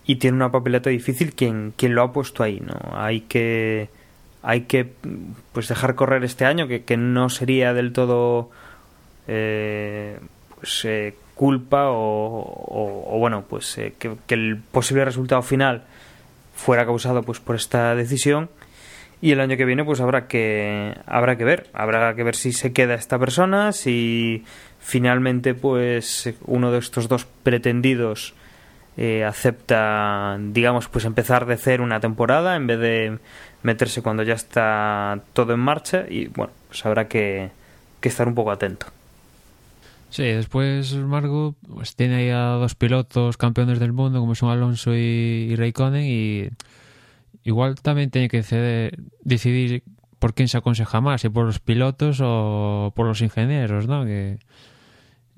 [0.05, 2.75] y tiene una papeleta difícil quien, quien lo ha puesto ahí, ¿no?
[2.97, 3.89] Hay que
[4.41, 4.91] hay que
[5.53, 8.49] pues dejar correr este año que, que no sería del todo
[9.27, 10.19] eh,
[10.55, 15.83] pues, eh, culpa o, bueno pues eh, que, que, el posible resultado final
[16.55, 18.49] fuera causado pues por esta decisión.
[19.19, 21.67] Y el año que viene pues habrá que habrá que ver.
[21.73, 24.43] Habrá que ver si se queda esta persona si
[24.79, 28.35] finalmente pues uno de estos dos pretendidos
[28.97, 33.19] eh, acepta digamos pues empezar de cero una temporada en vez de
[33.63, 37.49] meterse cuando ya está todo en marcha y bueno, pues habrá que,
[38.01, 38.87] que estar un poco atento.
[40.09, 44.95] Sí, después Margo pues tiene ahí a dos pilotos campeones del mundo como son Alonso
[44.95, 46.49] y, y y
[47.43, 49.83] igual también tiene que ceder, decidir
[50.19, 54.05] por quién se aconseja más, si por los pilotos o por los ingenieros, ¿no?
[54.05, 54.39] Que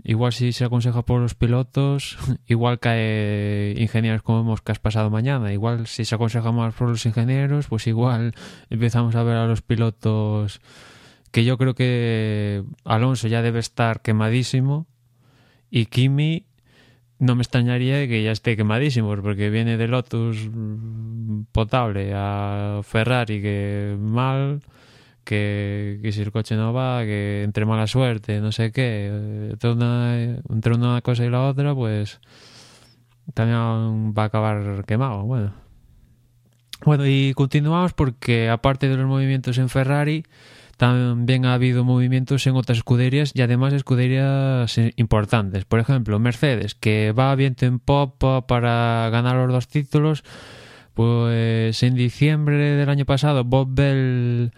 [0.04, 5.54] igual si se aconseja por los pilotos, igual cae ingenieros como moscas pasado mañana.
[5.54, 8.34] Igual si se aconseja más por los ingenieros, pues igual
[8.70, 10.62] empezamos a ver a los pilotos
[11.32, 14.88] que yo creo que Alonso ya debe estar quemadísimo
[15.70, 16.48] y Kimi
[17.20, 20.50] no me extrañaría que ya esté quemadísimo porque viene de Lotus
[21.52, 24.62] potable a Ferrari que mal
[25.30, 30.16] que, si el coche no va que entre mala suerte no sé qué entre una,
[30.50, 32.20] entre una cosa y la otra pues
[33.36, 35.54] también va a acabar quemado bueno
[36.84, 40.24] bueno y continuamos porque aparte de los movimientos en Ferrari
[40.78, 45.66] también ha habido movimientos en otras escuderías y además escuderías importantes.
[45.66, 50.24] Por ejemplo, Mercedes, que va viento en popa para ganar los dos títulos.
[50.94, 54.54] Pues en diciembre del año pasado, Bob Bell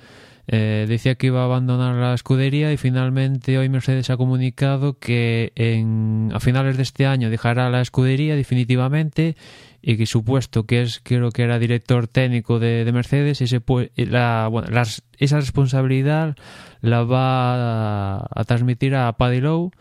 [0.47, 5.51] eh, decía que iba a abandonar la escudería y finalmente hoy Mercedes ha comunicado que
[5.56, 9.36] en, a finales de este año dejará la escudería definitivamente
[9.82, 13.62] y que supuesto que es creo que era director técnico de, de Mercedes ese
[13.95, 16.36] la, bueno, las, esa responsabilidad
[16.82, 19.71] la va a, transmitir a Paddy Lowe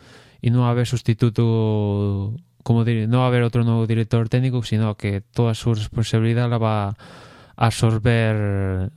[0.42, 4.62] y no va a haber sustituto como no va a haber otro nuevo director técnico
[4.62, 6.96] sino que toda su responsabilidad la va a
[7.60, 8.90] absorber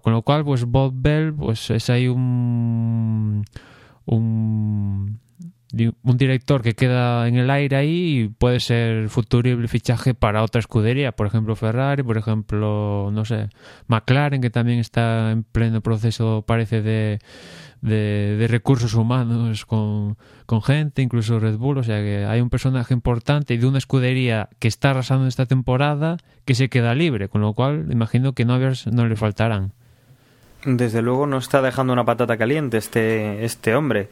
[0.00, 3.44] con lo cual pues Bob Bell pues es ahí un
[4.06, 5.18] un
[6.02, 10.60] un director que queda en el aire ahí y puede ser futurible fichaje para otra
[10.60, 13.48] escudería, por ejemplo Ferrari, por ejemplo, no sé,
[13.88, 17.18] McLaren, que también está en pleno proceso, parece, de,
[17.82, 22.94] de, recursos humanos con, con, gente, incluso Red Bull, o sea que hay un personaje
[22.94, 27.40] importante y de una escudería que está arrasando esta temporada que se queda libre, con
[27.40, 29.72] lo cual imagino que novios no le faltarán.
[30.64, 34.08] Desde luego no está dejando una patata caliente este, este hombre.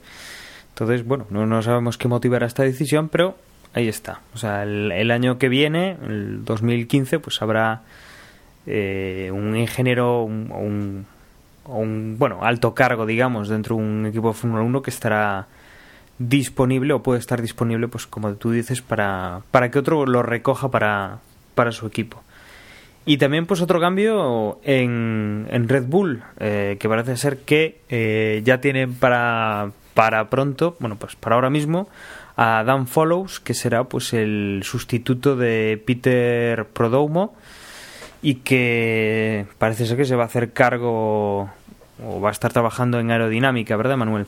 [0.73, 3.37] Entonces, bueno, no, no sabemos qué motivará esta decisión, pero
[3.75, 4.21] ahí está.
[4.35, 7.83] O sea, el, el año que viene, el 2015, pues habrá
[8.67, 11.07] eh, un ingeniero un,
[11.67, 15.47] un, bueno, alto cargo, digamos, dentro de un equipo de Fórmula 1 que estará
[16.19, 20.71] disponible o puede estar disponible, pues como tú dices, para, para que otro lo recoja
[20.71, 21.19] para,
[21.55, 22.23] para su equipo.
[23.05, 28.43] Y también pues otro cambio en, en Red Bull, eh, que parece ser que eh,
[28.45, 31.89] ya tienen para, para pronto, bueno, pues para ahora mismo,
[32.37, 37.35] a Dan Follows, que será pues el sustituto de Peter Prodomo
[38.23, 41.51] y que parece ser que se va a hacer cargo
[42.05, 44.27] o va a estar trabajando en aerodinámica, ¿verdad, Manuel?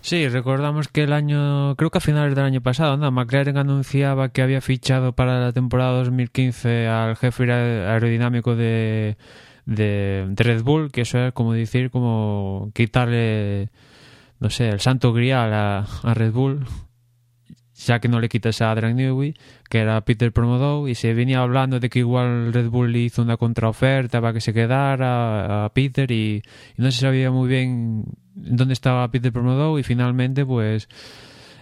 [0.00, 3.10] Sí, recordamos que el año, creo que a finales del año pasado, ¿no?
[3.10, 9.16] McLaren anunciaba que había fichado para la temporada 2015 al jefe aerodinámico de,
[9.64, 13.70] de, de Red Bull, que eso es como decir, como quitarle
[14.44, 16.66] no sé, el santo grial a, Red Bull,
[17.76, 18.98] ya que no le quitas a Adrian
[19.70, 23.22] que era Peter Promodow, y se venía hablando de que igual Red Bull le hizo
[23.22, 26.42] una contraoferta para que se quedara a, Peter, y,
[26.76, 28.04] no se sabía muy bien
[28.34, 30.90] dónde estaba Peter Promodow, y finalmente, pues,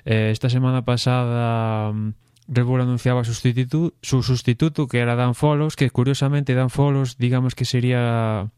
[0.05, 1.93] eh, esta semana pasada.
[1.93, 2.15] Mm,
[2.49, 7.17] Red Bull anunciaba su sustituto, su sustituto, que era Dan Follows, que curiosamente Dan Follows,
[7.17, 8.51] digamos que sería,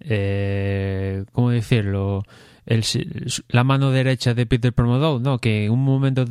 [0.00, 2.24] eh, ¿cómo decirlo?
[2.66, 5.38] La mano derecha de Peter Promodow, ¿no?
[5.38, 6.24] que en un momento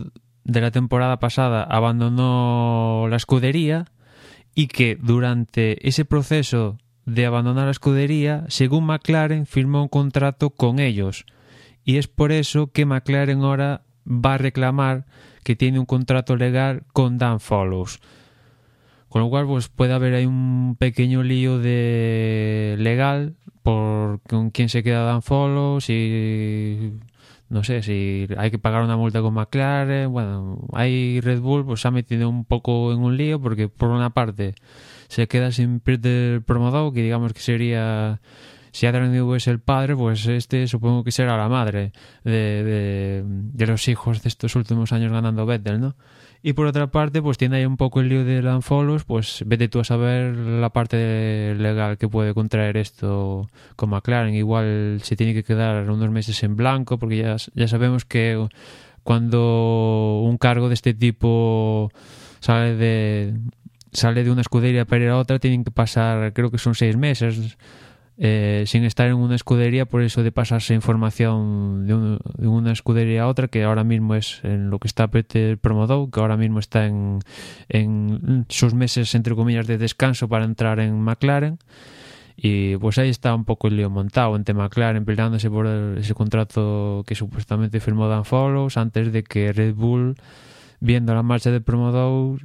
[0.43, 3.85] de la temporada pasada abandonó la escudería
[4.55, 10.79] y que durante ese proceso de abandonar la escudería, según McLaren, firmó un contrato con
[10.79, 11.25] ellos.
[11.83, 15.05] Y es por eso que McLaren ahora va a reclamar
[15.43, 17.99] que tiene un contrato legal con Dan Follows.
[19.09, 24.69] Con lo cual, pues puede haber ahí un pequeño lío de legal por con quién
[24.69, 26.93] se queda Dan Follow, si
[27.49, 31.81] no sé, si hay que pagar una multa con McLaren, bueno, hay Red Bull pues
[31.81, 34.55] se ha metido un poco en un lío porque por una parte
[35.07, 38.19] se queda sin Peter Promodou, que digamos que sería
[38.71, 41.91] si Adrian Newey es el padre, pues este supongo que será la madre
[42.23, 45.95] de, de, de los hijos de estos últimos años ganando Vettel, ¿no?
[46.45, 49.69] Y por otra parte, pues tiene ahí un poco el lío del unfollows, pues vete
[49.69, 54.35] tú a saber la parte legal que puede contraer esto con McLaren.
[54.35, 58.45] Igual se tiene que quedar unos meses en blanco, porque ya, ya sabemos que
[59.03, 61.89] cuando un cargo de este tipo
[62.41, 63.33] sale de
[63.93, 66.97] sale de una escudería para ir a otra, tienen que pasar, creo que son seis
[66.97, 67.57] meses
[68.17, 72.71] eh, sin estar en una escudería por eso de pasarse información de, un, de, una
[72.71, 76.37] escudería a otra que ahora mismo es en lo que está Peter Promodou que ahora
[76.37, 77.19] mismo está en,
[77.69, 81.57] en sus meses entre comillas de descanso para entrar en McLaren.
[82.35, 86.13] Y pues ahí está un poco el lío montado entre McLaren peleándose por el, ese
[86.13, 90.15] contrato que supuestamente firmó Dan Follows antes de que Red Bull
[90.79, 92.37] viendo la marcha de Promodou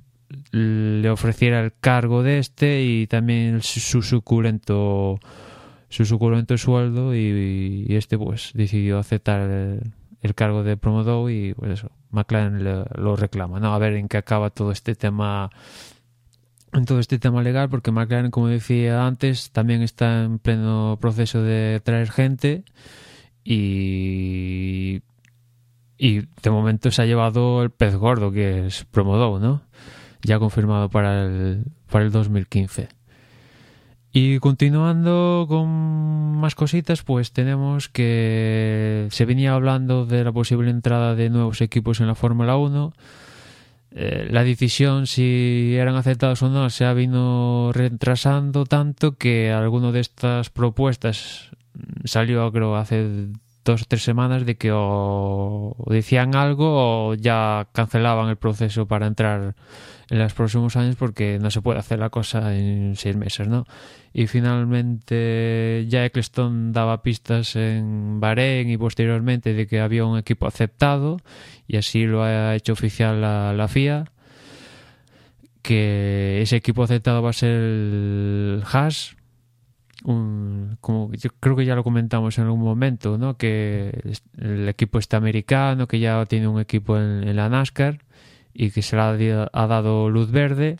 [0.50, 5.18] le ofreciera el cargo de este y también su suculento
[5.88, 11.90] su suculento sueldo y, este pues decidió aceptar el, cargo de promotor y pues eso,
[12.10, 13.60] McLaren lo reclama.
[13.60, 13.72] ¿no?
[13.72, 15.50] A ver en qué acaba todo este tema
[16.74, 21.42] en todo este tema legal porque McLaren, como decía antes, también está en pleno proceso
[21.42, 22.64] de traer gente
[23.42, 25.02] y
[25.98, 29.62] y de momento se ha llevado el pez gordo que es Promodou, ¿no?
[30.22, 32.88] Ya confirmado para el, para el 2015.
[34.12, 35.68] Y continuando con
[36.38, 42.00] más cositas, pues tenemos que se venía hablando de la posible entrada de nuevos equipos
[42.00, 42.92] en la Fórmula 1
[43.90, 49.92] eh, la decisión si eran aceptados o no se ha vino retrasando tanto que alguno
[49.92, 51.48] de estas propuestas
[52.04, 53.28] salió creo hace
[53.68, 59.06] dos o tres semanas de que o decían algo o ya cancelaban el proceso para
[59.06, 59.54] entrar
[60.08, 63.66] en los próximos años porque no se puede hacer la cosa en seis meses, ¿no?
[64.14, 70.46] Y finalmente ya Eccleston daba pistas en Bahrein y posteriormente de que había un equipo
[70.46, 71.18] aceptado
[71.66, 74.06] y así lo ha hecho oficial la, la FIA
[75.60, 79.14] que ese equipo aceptado va a ser el Haas
[80.02, 83.36] como yo creo que ya lo comentamos en algún momento, ¿no?
[83.36, 87.98] Que el equipo está americano, que ya tiene un equipo en, la NASCAR
[88.54, 90.76] y que se le ha, dado luz verde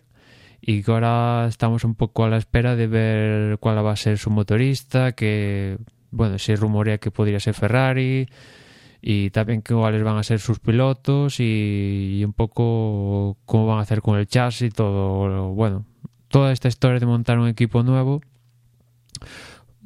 [0.61, 4.17] y que ahora estamos un poco a la espera de ver cuál va a ser
[4.17, 5.77] su motorista, que
[6.11, 8.27] bueno, se rumorea que podría ser Ferrari
[9.01, 13.81] y también cuáles van a ser sus pilotos y, y un poco cómo van a
[13.81, 15.85] hacer con el chasis y todo, bueno,
[16.29, 18.21] toda esta historia de montar un equipo nuevo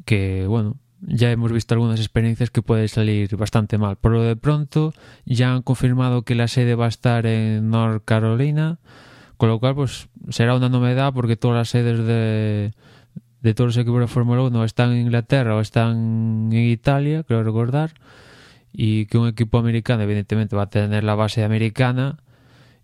[0.05, 3.97] que bueno, ya hemos visto algunas experiencias que puede salir bastante mal.
[3.99, 4.93] Pero de pronto
[5.25, 8.79] ya han confirmado que la sede va a estar en North Carolina,
[9.37, 12.73] con lo cual pues será una novedad porque todas las sedes de,
[13.41, 17.43] de todos los equipos de Fórmula 1 están en Inglaterra o están en Italia, creo
[17.43, 17.91] recordar,
[18.71, 22.17] y que un equipo americano evidentemente va a tener la base americana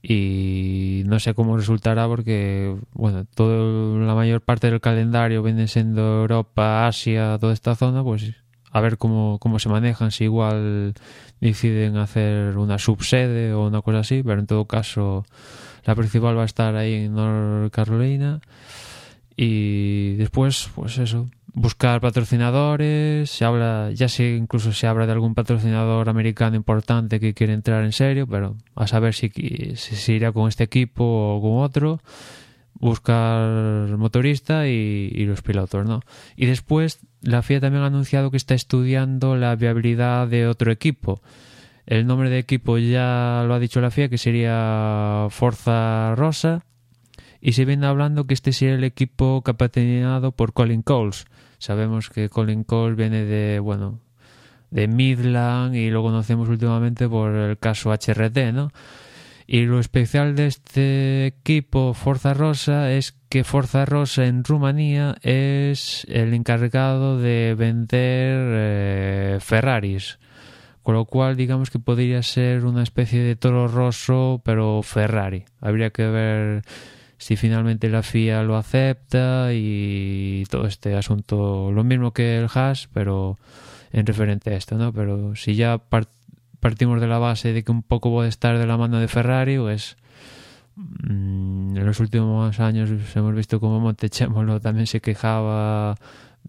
[0.01, 6.21] y no sé cómo resultará porque bueno todo la mayor parte del calendario viene siendo
[6.21, 8.33] Europa Asia toda esta zona pues
[8.71, 10.93] a ver cómo, cómo se manejan si igual
[11.41, 15.25] deciden hacer una subsede o una cosa así pero en todo caso
[15.85, 18.41] la principal va a estar ahí en North Carolina.
[19.35, 25.35] Y después pues eso buscar patrocinadores, se habla, ya sé incluso se habla de algún
[25.35, 29.29] patrocinador americano importante que quiere entrar en serio, pero a saber si,
[29.75, 32.01] si, irá con este equipo o con otro,
[32.73, 36.01] buscar motorista y, y, los pilotos, ¿no?
[36.35, 41.21] Y después la FIA también ha anunciado que está estudiando la viabilidad de otro equipo.
[41.85, 46.63] El nombre de equipo ya lo ha dicho la FIA que sería Forza Rosa
[47.41, 51.25] y se viene hablando que este sería el equipo capitaneado por Colin Coles.
[51.59, 53.99] Sabemos que Colin Coles viene de, bueno,
[54.71, 58.71] de Midland y lo conocemos últimamente por el caso HRT, ¿no?
[59.51, 66.05] Y lo especial de este equipo Forza Rosa es que Forza Rosa en Rumanía es
[66.07, 70.19] el encargado de vender eh, Ferraris.
[70.83, 75.45] Con lo cual, digamos que podría ser una especie de toro rosso, pero Ferrari.
[75.61, 76.63] Habría que ver
[77.19, 82.86] si finalmente la FIA lo acepta y todo este asunto, lo mismo que el hash,
[82.93, 83.38] pero
[83.91, 84.93] en referente a esto, ¿no?
[84.93, 85.82] Pero si ya
[86.60, 89.58] partimos de la base de que un poco puede estar de la mano de Ferrari,
[89.58, 89.97] pues
[90.77, 95.97] mm, en los últimos años hemos visto como Montechemolo también se quejaba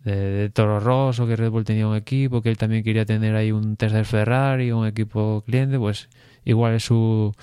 [0.04, 3.50] de, Toro Rosso, que Red Bull tenía un equipo, que él también quería tener ahí
[3.50, 6.08] un tercer Ferrari, un equipo cliente, pues
[6.44, 7.34] igual es su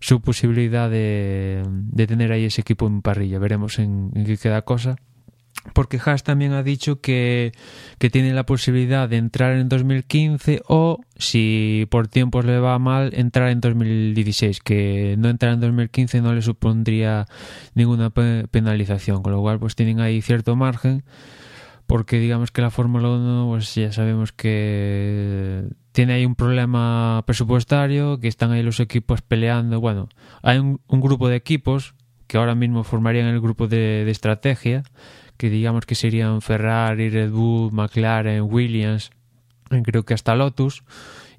[0.00, 3.38] su posibilidad de, de tener ahí ese equipo en parrilla.
[3.38, 4.96] Veremos en, qué queda cosa.
[5.74, 7.52] Porque Haas también ha dicho que,
[7.98, 13.10] que, tiene la posibilidad de entrar en 2015 o, si por tiempos le va mal,
[13.14, 14.60] entrar en 2016.
[14.60, 17.26] Que no entrar en 2015 no le supondría
[17.74, 19.22] ninguna penalización.
[19.22, 21.02] Con lo cual, pues tienen ahí cierto margen.
[21.86, 25.64] Porque digamos que la Fórmula 1, pues ya sabemos que
[25.98, 29.80] tiene ahí un problema presupuestario, que están ahí los equipos peleando.
[29.80, 30.08] Bueno,
[30.42, 31.96] hay un, grupo de equipos
[32.28, 34.84] que ahora mismo formarían el grupo de, estrategia,
[35.36, 39.10] que digamos que serían Ferrari, Red Bull, McLaren, Williams,
[39.82, 40.84] creo que hasta Lotus,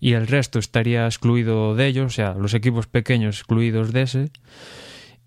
[0.01, 4.29] y el resto estaría excluido de ellos, o sea, los equipos pequeños excluidos de ese.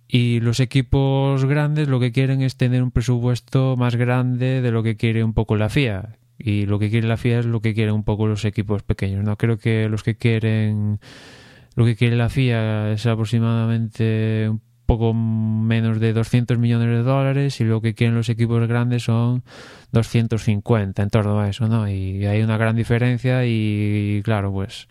[0.08, 4.82] Y los equipos grandes lo que quieren es tener un presupuesto más grande de lo
[4.82, 7.74] que quiere un poco la FIA, y lo que quiere la FIA es lo que
[7.74, 9.24] quieren un poco los equipos pequeños.
[9.24, 10.98] No creo que los que quieren
[11.74, 17.60] lo que quiere la FIA es aproximadamente un poco menos de 200 millones de dólares
[17.60, 19.42] y lo que quieren los equipos grandes son
[19.92, 21.88] 250 en torno a eso, ¿no?
[21.88, 24.88] Y hay una gran diferencia y claro, pues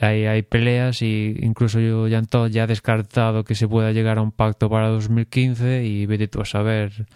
[0.00, 4.22] hay, hay peleas y incluso yo ya, ya ha descartado que se pueda llegar a
[4.22, 7.06] un pacto para 2015 y vete tú a saber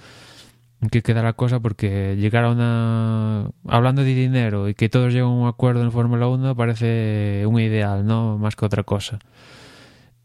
[0.89, 3.51] qué queda la cosa porque llegar a una...
[3.67, 7.61] hablando de dinero y que todos lleguen a un acuerdo en Fórmula 1 parece un
[7.61, 8.39] ideal, ¿no?
[8.39, 9.19] Más que otra cosa.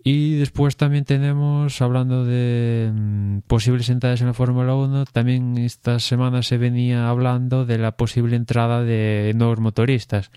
[0.08, 5.98] Y después también tenemos, hablando de mm, posibles entradas en la Fórmula 1, también esta
[5.98, 10.30] semana se venía hablando de la posible entrada de nuevos motoristas.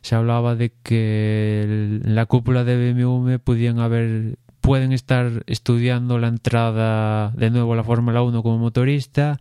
[0.00, 6.28] Se hablaba de que en la cúpula de BMW podían haber, pueden estar estudiando la
[6.28, 9.38] entrada de nuevo a la Fórmula 1 como motorista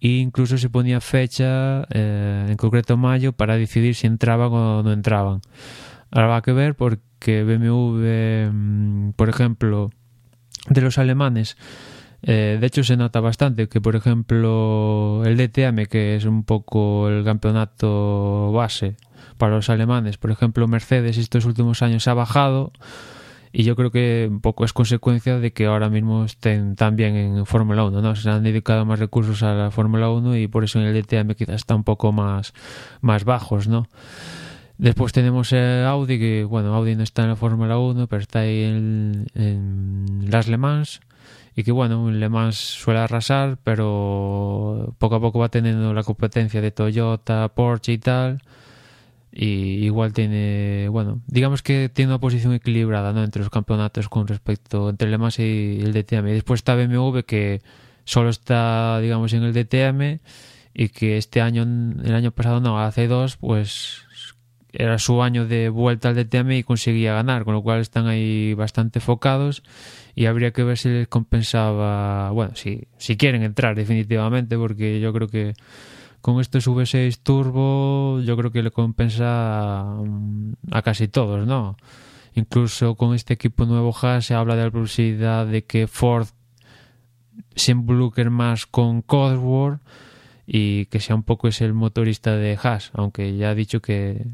[0.00, 4.92] e incluso se ponía fecha, eh, en concreto mayo, para decidir si entraban o no
[4.92, 5.40] entraban.
[6.10, 9.90] Ahora va a que ver porque BMW, mm, por ejemplo,
[10.68, 11.56] de los alemanes,
[12.22, 17.08] eh, de hecho se nota bastante que, por ejemplo, el DTM, que es un poco
[17.08, 18.96] el campeonato base
[19.38, 22.72] para los alemanes, por ejemplo, Mercedes estos últimos años ha bajado
[23.52, 27.46] y yo creo que un poco es consecuencia de que ahora mismo estén también en
[27.46, 28.14] Fórmula 1, ¿no?
[28.14, 31.34] Se han dedicado más recursos a la Fórmula 1 y por eso en el DTM
[31.34, 32.52] quizás está un poco más,
[33.00, 33.88] más bajos, ¿no?
[34.80, 38.62] Después tenemos Audi, que bueno, Audi no está en la Fórmula 1, pero está ahí
[38.64, 39.26] en,
[40.26, 41.00] las Le Mans.
[41.54, 46.02] Y que bueno, en Le Mans suele arrasar, pero poco a poco va teniendo la
[46.02, 48.40] competencia de Toyota, Porsche y tal.
[49.32, 53.22] Y igual tiene, bueno, digamos que tiene una posición equilibrada ¿no?
[53.22, 56.28] entre los campeonatos con respecto entre Le Mans y el DTM.
[56.28, 57.62] Y después está BMW que
[58.04, 60.20] solo está, digamos, en el DTM
[60.74, 64.02] y que este año, el año pasado no, hace dos, pues
[64.72, 68.54] era su año de vuelta al DTM y conseguía ganar, con lo cual están ahí
[68.54, 69.62] bastante focados
[70.14, 75.12] y habría que ver si les compensaba, bueno, si, si quieren entrar definitivamente, porque yo
[75.12, 75.54] creo que
[76.20, 81.76] con estos V6 Turbo yo creo que le compensa mm, a, casi todos, ¿no?
[82.34, 86.28] Incluso con este equipo nuevo Haas se habla de la posibilidad de que Ford
[87.56, 89.80] se involucre más con Cosworth
[90.46, 94.26] y que sea un poco ese el motorista de Haas, aunque ya ha dicho que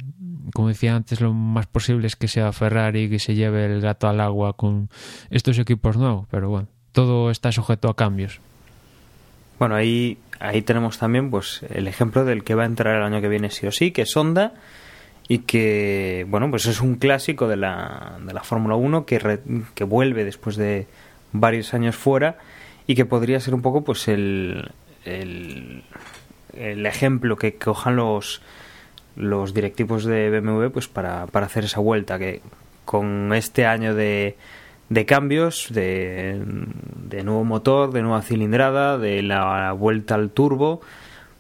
[0.53, 4.09] como decía antes, lo más posible es que sea Ferrari que se lleve el gato
[4.09, 4.89] al agua con
[5.31, 8.41] estos equipos nuevos, pero bueno, todo está sujeto a cambios.
[9.59, 13.21] Bueno, ahí, ahí tenemos también pues el ejemplo del que va a entrar el año
[13.21, 14.55] que viene sí o sí, que es Honda,
[15.29, 19.41] y que, bueno, pues es un clásico de la, de la Fórmula 1 que,
[19.75, 20.87] que vuelve después de
[21.33, 22.39] varios años fuera
[22.87, 24.71] y que podría ser un poco pues el,
[25.05, 25.83] el,
[26.55, 28.43] el ejemplo que cojan los
[29.17, 32.43] los directivos de BMW pues para, para hacer esa vuelta que
[32.85, 34.37] con este año de,
[34.89, 36.41] de cambios de,
[37.09, 40.81] de, nuevo motor de nueva cilindrada de la vuelta al turbo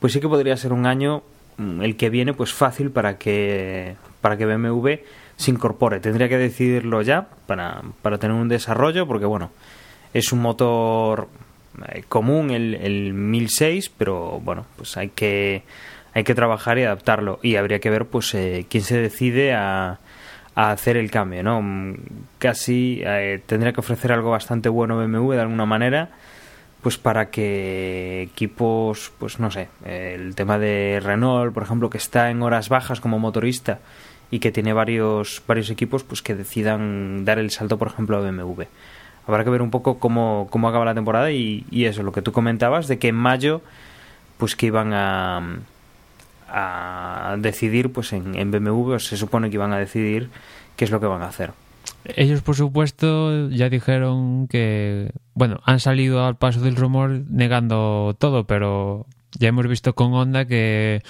[0.01, 1.23] pues sí que podría ser un año
[1.59, 4.95] mm, el que viene pues fácil para que para que BMW
[5.37, 6.01] se incorpore.
[6.01, 9.51] Tendría que decidirlo ya para, para tener un desarrollo porque bueno
[10.13, 11.29] es un motor
[11.93, 15.63] eh, común el, el 1006 pero bueno pues hay que
[16.17, 17.39] hay que trabajar y adaptarlo.
[17.43, 19.99] Y habría que ver pues eh, quién se decide a,
[20.57, 21.63] a, hacer el cambio no
[22.39, 26.11] casi eh, tendría que ofrecer algo bastante bueno BMW de alguna manera
[26.83, 32.31] pues para que equipos pues no sé el tema de Renault por ejemplo que está
[32.31, 33.81] en horas bajas como motorista
[34.31, 38.21] y que tiene varios varios equipos pues que decidan dar el salto por ejemplo a
[38.21, 38.63] BMW
[39.27, 42.23] habrá que ver un poco cómo, cómo acaba la temporada y, y eso lo que
[42.23, 43.63] tú comentabas de que en mayo
[44.39, 45.59] pues que iban a
[46.49, 50.31] a decidir, pues en, BMW se supone que iban a decidir
[50.77, 51.53] qué es lo que van a hacer.
[52.05, 58.45] Ellos, por supuesto, ya dijeron que, bueno, han salido al paso del rumor negando todo,
[58.45, 59.07] pero
[59.39, 61.03] ya hemos visto con Honda que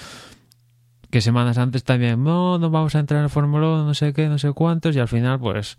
[1.09, 4.27] que semanas antes también, no, no vamos a entrar en Fórmula 1, no sé qué,
[4.27, 5.77] no sé cuántos, y al final, pues,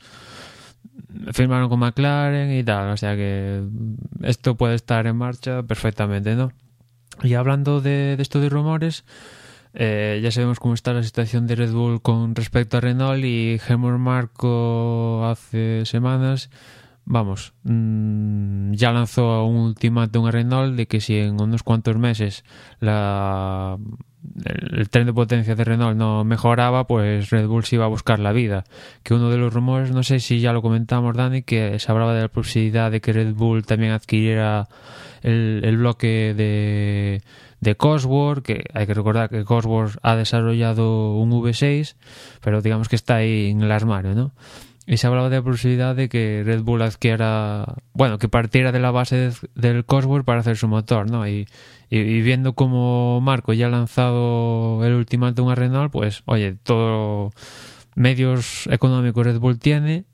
[1.32, 3.62] firmaron con McLaren y tal, o sea que
[4.22, 6.52] esto puede estar en marcha perfectamente, ¿no?
[7.22, 9.04] Y hablando de, de esto de rumores,
[9.80, 13.60] eh, ya sabemos cómo está la situación de Red Bull con respecto a Renault y
[13.64, 16.50] Helmut Marco hace semanas,
[17.04, 22.44] vamos, mmm, ya lanzó un ultimátum a Renault de que si en unos cuantos meses
[22.80, 23.78] la,
[24.44, 28.18] el, tren de potencia de Renault no mejoraba, pues Red Bull se iba a buscar
[28.18, 28.64] la vida.
[29.04, 32.14] Que uno de los rumores, no sé si ya lo comentamos, Dani, que se hablaba
[32.14, 34.66] de la posibilidad de que Red Bull también adquiriera
[35.22, 37.22] el bloque de
[37.60, 41.96] de Cosworth, que hay que recordar que Cosworth ha desarrollado un V6,
[42.40, 44.32] pero digamos que está ahí en el armario, ¿no?
[44.86, 48.80] Y se hablaba de la posibilidad de que Red Bull adquiera, bueno, que partiera de
[48.80, 51.28] la base de, del Cosworth para hacer su motor, ¿no?
[51.28, 51.46] Y,
[51.90, 57.32] y, y, viendo como Marco ya ha lanzado el ultimátum a Renault, pues, oye, todo
[57.96, 60.04] medios económicos Red Bull tiene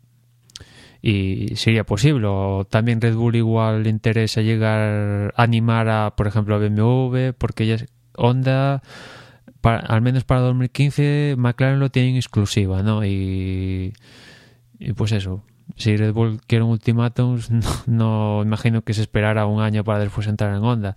[1.07, 2.27] y sería posible.
[2.27, 7.35] O también Red Bull igual le interesa llegar a animar a, por ejemplo, a BMW,
[7.37, 7.77] porque ya
[8.17, 8.83] Honda,
[9.63, 13.05] al menos para 2015, McLaren lo tienen exclusiva, ¿no?
[13.05, 13.93] Y,
[14.79, 15.45] y pues eso.
[15.77, 17.39] Si Red Bull quiere un ultimátum,
[17.87, 20.95] no, imagino que se esperara un año para después entrar en Honda.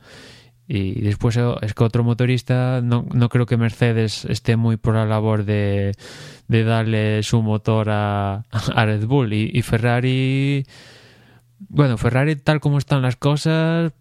[0.67, 4.95] Y después eh, es que otro motorista, no, no creo que Mercedes esté muy por
[4.95, 5.93] la labor de
[6.47, 9.33] de darle su motor a, a Red Bull.
[9.33, 10.65] Y, Ferrari,
[11.59, 13.91] bueno, Ferrari tal como están las cosas,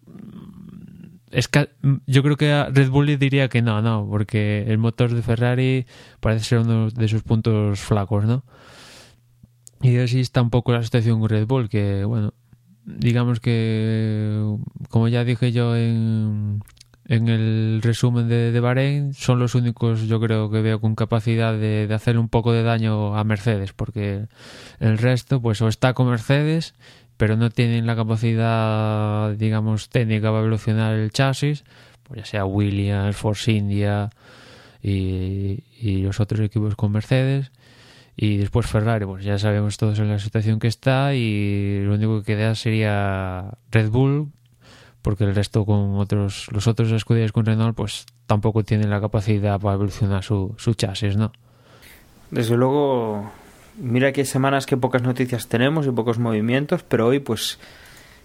[1.31, 1.71] es que
[2.07, 5.23] yo creo que a Red Bull le diría que no, no, porque el motor de
[5.23, 5.87] Ferrari
[6.21, 8.45] parece ser uno de sus puntos flacos, ¿no?
[9.83, 12.33] Y así está un poco la situación con Red Bull, que bueno,
[12.87, 14.41] digamos que,
[14.91, 16.63] como ya dije yo en,
[17.07, 21.53] en el resumen de, de, Bahrein son los únicos yo creo que veo con capacidad
[21.53, 24.27] de, de, hacer un poco de daño a Mercedes porque
[24.79, 26.75] el resto pues o está con Mercedes
[27.17, 31.65] pero no tienen la capacidad digamos técnica para evolucionar el chasis
[32.05, 34.11] pues ya sea Williams, Force India
[34.81, 37.51] y, y los otros equipos con Mercedes
[38.17, 42.23] y después Ferrari, pues ya sabemos todos en la situación que está y lo único
[42.23, 44.29] que queda sería Red Bull
[45.03, 49.61] porque el resto con otros los otros escuderías con Renault pues tampoco tienen la capacidad
[49.61, 51.31] para evolucionar su, su chasis, ¿no?
[52.31, 53.31] Desde luego,
[53.79, 57.59] mira que hay semanas que pocas noticias tenemos y pocos movimientos, pero hoy pues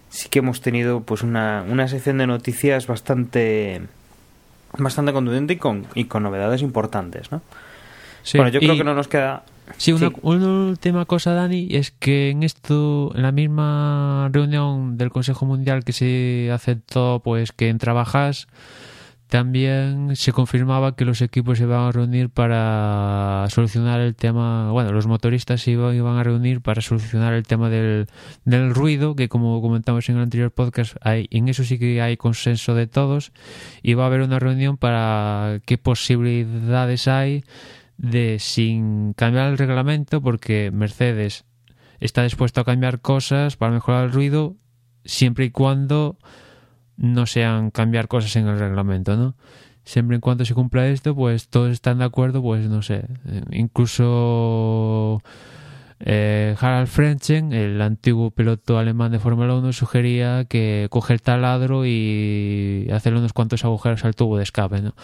[0.08, 3.82] sí que hemos tenido pues una, una sección de noticias bastante
[4.78, 7.42] bastante contundente y con, y con novedades importantes, ¿no?
[8.34, 9.42] bueno, yo creo que no nos queda
[9.76, 15.46] Sí, una, última cosa, Dani, es que en esto, en la misma reunión del Consejo
[15.46, 18.46] Mundial que se aceptó, pues que en Trabajas,
[19.32, 24.92] también se confirmaba que los equipos se iban a reunir para solucionar el tema, bueno,
[24.92, 28.08] los motoristas se iban, a reunir para solucionar el tema del,
[28.44, 32.18] del ruido, que como comentamos en el anterior podcast, hay, en eso sí que hay
[32.18, 33.32] consenso de todos,
[33.82, 37.42] y va a haber una reunión para qué posibilidades hay
[38.02, 41.46] de sin cambiar el reglamento porque Mercedes
[42.00, 44.56] está dispuesto a cambiar cosas para mejorar el ruido
[45.04, 46.18] siempre y cuando
[46.96, 49.36] no sean cambiar cosas en el reglamento, ¿no?
[49.84, 53.06] Siempre y cuando se cumpla esto, pues todos están de acuerdo, pues no sé,
[53.50, 55.22] incluso
[56.00, 61.86] eh, Harald Frenchen, el antiguo piloto alemán de Fórmula 1, sugería que coge el taladro
[61.86, 64.94] y hacerle unos cuantos agujeros al tubo de escape, ¿no?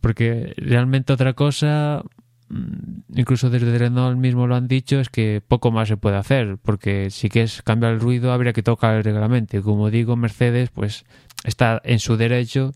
[0.00, 2.02] Porque realmente otra cosa,
[2.48, 6.58] mm, incluso desde Renault mismo lo han dicho, es que poco más se puede hacer,
[6.62, 9.56] porque si quieres cambiar el ruido habría que tocar el reglamento.
[9.56, 11.04] Y como digo, Mercedes pues
[11.44, 12.72] está en su derecho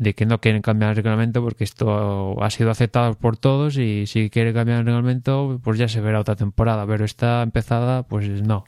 [0.00, 4.06] de que no quieren cambiar el reglamento porque esto ha sido aceptado por todos y
[4.06, 8.26] si quiere cambiar el reglamento pues ya se verá otra temporada, pero está empezada pues
[8.42, 8.64] no.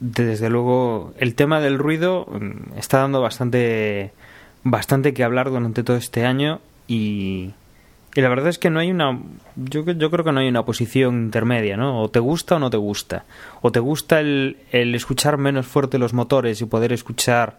[0.00, 4.12] Desde luego el tema del ruido mm, está dando bastante
[4.70, 7.52] bastante que hablar durante todo este año y,
[8.14, 9.16] la verdad es que no hay una
[9.54, 12.68] yo, yo creo que no hay una posición intermedia no o te gusta o no
[12.70, 13.24] te gusta.
[13.60, 17.58] O te gusta el, el escuchar menos fuerte los motores y poder escuchar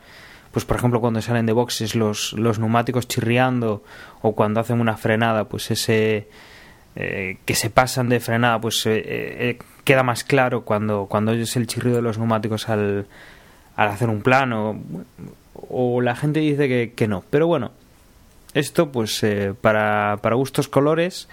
[0.51, 3.83] pues por ejemplo cuando salen de boxes los, los neumáticos chirriando
[4.21, 6.27] o cuando hacen una frenada pues ese
[6.95, 11.55] eh, que se pasan de frenada pues eh, eh, queda más claro cuando cuando oyes
[11.55, 13.05] el chirrido de los neumáticos al,
[13.75, 14.79] al hacer un plano
[15.69, 17.23] o la gente dice que, que no.
[17.29, 17.71] Pero bueno,
[18.53, 21.29] esto pues eh, para, para gustos colores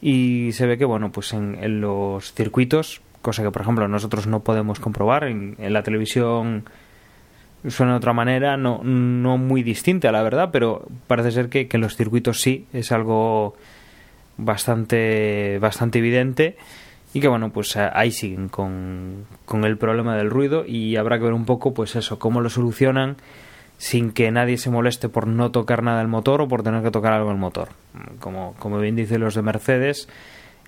[0.00, 4.40] y se ve que bueno pues en, los circuitos cosa que por ejemplo nosotros no
[4.40, 6.64] podemos comprobar en, en, la televisión
[7.66, 11.76] suena de otra manera no, no muy distinta la verdad pero parece ser que, que
[11.78, 13.56] en los circuitos sí es algo
[14.36, 16.56] bastante bastante evidente
[17.14, 21.24] y que bueno pues ahí siguen con, con el problema del ruido y habrá que
[21.24, 23.16] ver un poco pues eso cómo lo solucionan
[23.78, 26.90] sin que nadie se moleste por no tocar nada del motor o por tener que
[26.90, 27.68] tocar algo el motor.
[28.18, 30.08] Como, como bien dicen los de Mercedes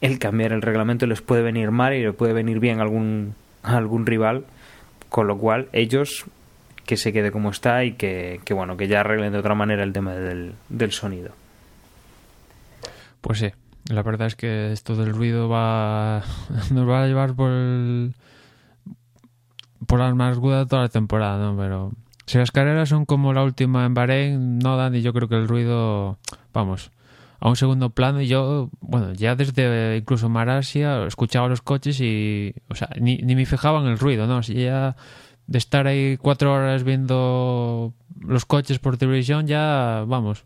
[0.01, 3.35] el cambiar el reglamento les puede venir mal y le puede venir bien a algún,
[3.63, 4.45] algún rival
[5.09, 6.25] con lo cual ellos
[6.87, 9.83] que se quede como está y que, que bueno que ya arreglen de otra manera
[9.83, 11.33] el tema del, del sonido.
[13.21, 13.53] Pues sí
[13.91, 16.23] la verdad es que esto del ruido va
[16.71, 18.15] nos va a llevar por el,
[19.87, 21.57] por la amargura toda la temporada, ¿no?
[21.57, 21.93] Pero
[22.27, 25.35] si las carreras son como la última en Bahrein, no dan y yo creo que
[25.35, 26.19] el ruido,
[26.53, 26.91] vamos,
[27.41, 28.21] a un segundo plano.
[28.21, 33.35] Y yo, bueno, ya desde incluso Marasia escuchaba los coches y, o sea, ni, ni
[33.35, 34.43] me fijaba en el ruido, ¿no?
[34.43, 34.97] Si ya
[35.47, 40.45] de estar ahí cuatro horas viendo los coches por televisión, ya, vamos,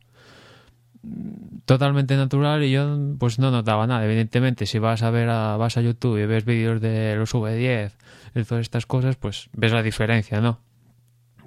[1.65, 4.05] totalmente natural y yo pues no notaba nada.
[4.05, 7.93] Evidentemente, si vas a ver a, vas a YouTube y ves vídeos de los V10
[8.35, 10.61] y todas estas cosas, pues ves la diferencia, ¿no?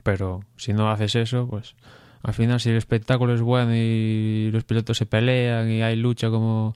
[0.04, 1.76] Pero si no haces eso, pues
[2.24, 6.30] al final si el espectáculo es bueno y los pilotos se pelean y hay lucha
[6.30, 6.76] como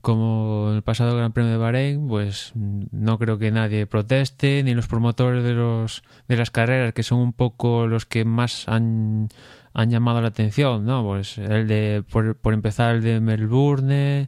[0.00, 4.74] como en el pasado Gran Premio de Bahrein, pues no creo que nadie proteste, ni
[4.74, 9.28] los promotores de los de las carreras, que son un poco los que más han,
[9.72, 11.04] han llamado la atención, ¿no?
[11.04, 14.26] Pues el de, por, por empezar, el de Melbourne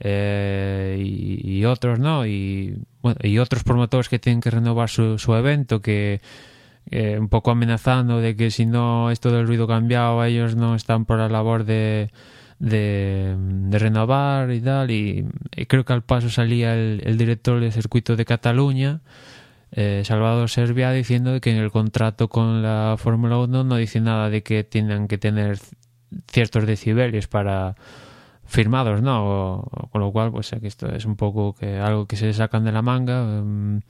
[0.00, 2.26] eh, y, otros, ¿no?
[2.26, 6.20] Y, bueno, y otros promotores que tienen que renovar su, su evento, que
[6.90, 11.04] eh, un poco amenazando de que si no esto del ruido cambiado, ellos no están
[11.04, 12.10] por la labor de
[12.60, 13.36] de,
[13.72, 14.90] renovar y tal.
[14.90, 15.26] Y,
[15.66, 19.00] creo que al paso salía el director del circuito de Cataluña,
[19.72, 24.30] eh, Salvador Serbia, diciendo que en el contrato con la Fórmula 1 no dice nada
[24.30, 25.58] de que tengan que tener
[26.26, 27.76] ciertos decibelios para
[28.50, 29.68] firmados, ¿no?
[29.92, 32.72] Con lo cual, pues aquí esto es un poco que algo que se sacan de
[32.72, 33.22] la manga.
[33.22, 33.80] Um,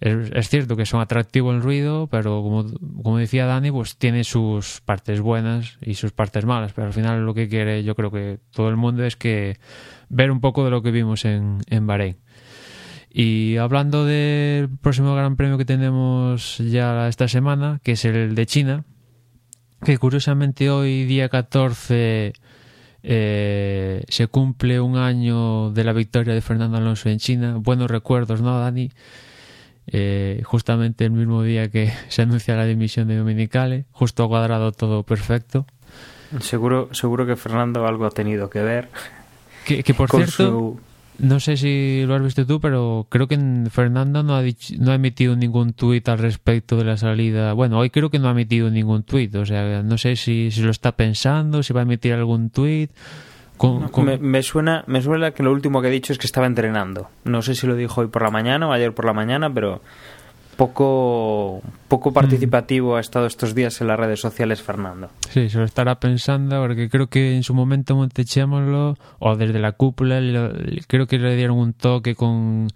[0.00, 2.64] es, cierto que son atractivo el ruido, pero como,
[3.02, 6.72] como decía Dani, pues tiene sus partes buenas y sus partes malas.
[6.72, 9.58] Pero al final lo que quiere, yo creo que todo el mundo es que
[10.08, 12.16] ver un poco de lo que vimos en, en Bahrein.
[13.12, 18.46] Y hablando del próximo Gran Premio que tenemos ya esta semana, que es el de
[18.46, 18.84] China,
[19.84, 22.32] que curiosamente hoy, día 14,
[23.02, 27.56] eh, se cumple un año de la victoria de Fernando Alonso en China.
[27.58, 28.90] Buenos recuerdos, ¿no, Dani?
[29.86, 35.02] eh, justamente el mismo día que se anuncia la dimisión de Dominicale, justo cuadrado todo
[35.02, 35.66] perfecto.
[36.40, 38.88] Seguro, seguro que Fernando algo ha tenido que ver.
[39.66, 40.80] Que, que por cierto, su...
[41.22, 43.38] no sé si lo has visto tú, pero creo que
[43.70, 47.52] Fernando no ha, dicho, no ha emitido ningún tuit al respecto de la salida.
[47.52, 50.62] Bueno, hoy creo que no ha emitido ningún tuit, o sea, no sé si, si
[50.62, 52.90] lo está pensando, si va a emitir algún tuit.
[53.56, 54.04] Con, con...
[54.04, 57.08] Me, me, suena, me suena que lo último que he dicho es que estaba entrenando.
[57.22, 59.80] No sé si lo dijo hoy por la mañana o ayer por la mañana, pero
[60.62, 62.96] poco, poco participativo mm.
[62.96, 65.10] ha estado estos días en las redes sociales Fernando.
[65.28, 69.72] Sí, se lo estará pensando, porque creo que en su momento Montechémoslo, o desde la
[69.72, 70.20] cúpula,
[70.86, 72.68] creo que le dieron un toque con,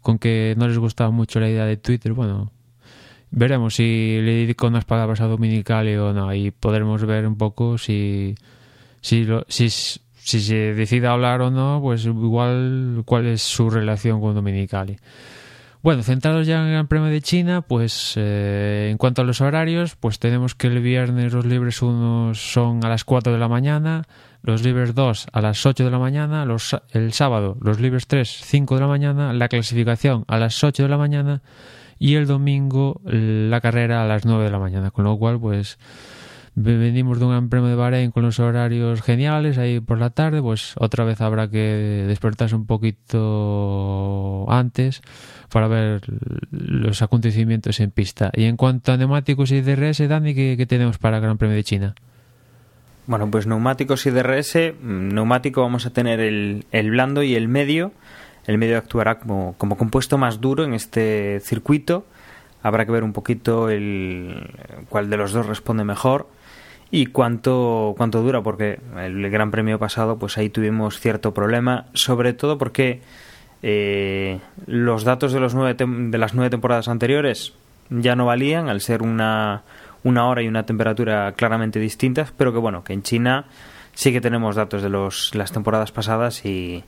[0.00, 2.14] con que no les gustaba mucho la idea de Twitter.
[2.14, 2.50] Bueno,
[3.30, 7.76] veremos si le dedico unas palabras a Dominicali o no, y podremos ver un poco
[7.76, 8.36] si,
[9.02, 14.18] si, lo, si si se decide hablar o no, pues igual cuál es su relación
[14.22, 14.96] con Dominicali.
[15.80, 19.40] Bueno, centrados ya en el Gran Premio de China, pues eh, en cuanto a los
[19.40, 23.46] horarios, pues tenemos que el viernes los libres 1 son a las 4 de la
[23.46, 24.02] mañana,
[24.42, 28.28] los libres 2 a las 8 de la mañana, los, el sábado los libres 3
[28.28, 31.42] 5 de la mañana, la clasificación a las 8 de la mañana
[32.00, 35.78] y el domingo la carrera a las 9 de la mañana, con lo cual pues
[36.56, 40.42] venimos de un gran premio de Bahrein con los horarios geniales ahí por la tarde,
[40.42, 45.02] pues otra vez habrá que despertarse un poquito antes
[45.48, 46.02] para ver
[46.50, 48.30] los acontecimientos en pista.
[48.34, 51.64] Y en cuanto a neumáticos y DRS, Dani, ¿qué, tenemos para el Gran Premio de
[51.64, 51.94] China?
[53.06, 57.92] Bueno, pues neumáticos y DRS, neumático vamos a tener el, el blando y el medio.
[58.46, 62.06] El medio actuará como, como compuesto más duro en este circuito.
[62.62, 64.50] Habrá que ver un poquito el
[64.88, 66.28] cuál de los dos responde mejor
[66.90, 72.32] y cuánto, cuánto dura, porque el Gran Premio pasado, pues ahí tuvimos cierto problema, sobre
[72.32, 73.02] todo porque
[73.62, 77.54] eh, los datos de, los nueve de las nueve temporadas anteriores
[77.90, 79.62] ya no valían, al ser una,
[80.04, 83.46] una hora y una temperatura claramente distintas, pero que bueno, que en China
[83.94, 86.84] sí que tenemos datos de los, las temporadas pasadas y,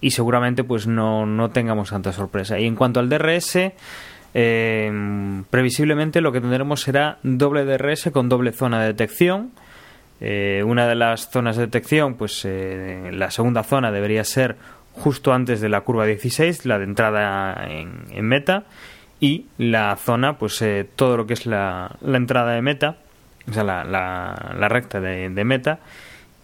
[0.00, 2.58] y seguramente pues no, no tengamos tanta sorpresa.
[2.58, 3.72] Y en cuanto al DRS,
[4.34, 9.52] eh, previsiblemente lo que tendremos será doble DRS con doble zona de detección.
[10.20, 14.56] Eh, una de las zonas de detección, pues eh, la segunda zona debería ser
[14.94, 18.64] justo antes de la curva 16, la de entrada en, en meta,
[19.20, 22.96] y la zona, pues eh, todo lo que es la, la, entrada de meta,
[23.48, 25.78] o sea, la, la, recta de, de, meta,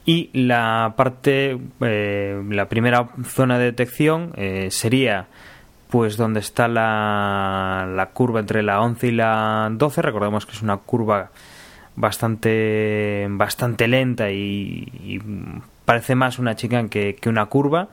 [0.05, 5.27] y la parte, eh, la primera zona de detección eh, sería
[5.91, 10.63] pues donde está la, la curva entre la 11 y la 12, recordemos que es
[10.63, 11.31] una curva
[11.97, 15.21] bastante bastante lenta y, y
[15.85, 17.89] parece más una chica que, que, una curva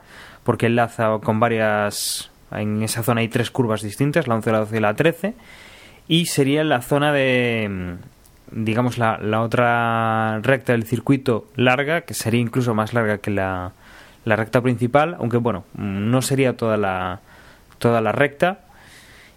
[0.46, 4.76] porque enlaza con varias en esa zona hay tres curvas distintas la 11, la 12
[4.76, 5.34] y la 13
[6.08, 7.96] y sería la zona de
[8.52, 13.72] digamos la, la otra recta del circuito larga que sería incluso más larga que la,
[14.24, 17.20] la recta principal aunque bueno no sería toda la
[17.78, 18.60] toda la recta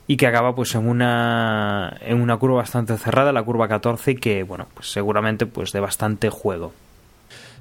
[0.09, 4.15] y que acaba pues en una en una curva bastante cerrada, la curva 14 y
[4.15, 6.73] que bueno, pues seguramente pues de bastante juego.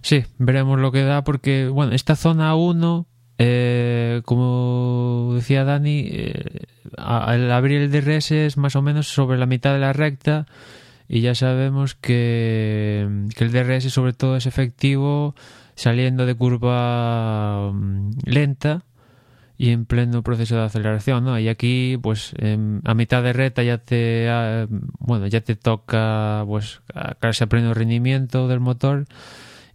[0.01, 3.07] Sí, veremos lo que da porque, bueno, esta zona 1,
[3.39, 6.67] eh, como decía Dani, eh,
[6.97, 10.47] al abrir el DRS es más o menos sobre la mitad de la recta
[11.09, 15.35] y ya sabemos que, que el DRS sobre todo es efectivo
[15.77, 18.83] saliendo de curva mm, lenta
[19.57, 21.39] y en pleno proceso de aceleración, ¿no?
[21.39, 22.33] Y aquí, pues,
[22.85, 24.67] a mitad de recta ya te, ah,
[25.01, 26.81] bueno, ya te toca, pues,
[27.19, 29.07] casi a pleno rendimiento del motor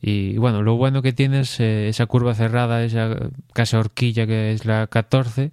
[0.06, 3.16] y bueno, lo bueno que tienes eh, esa curva cerrada, esa
[3.54, 5.52] casi horquilla que es la 14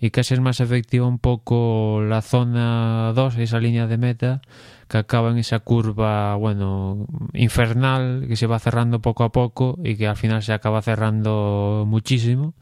[0.00, 4.40] y casi es más efectiva un poco la zona 2, esa línea de meta
[4.88, 9.96] que acaba en esa curva, bueno, infernal que se va cerrando poco a poco y
[9.96, 12.54] que al final se acaba cerrando muchísimo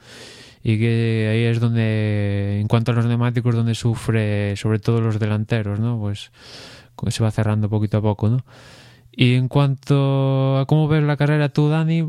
[0.65, 5.21] y que ahí es donde, en cuanto a los neumáticos, donde sufre sobre todo los
[5.21, 6.01] delanteros, ¿no?
[6.01, 6.33] Pues
[7.11, 8.45] se va cerrando poquito a poco, ¿no?
[9.21, 12.09] Y en cuanto a cómo ves la carrera tú, Dani,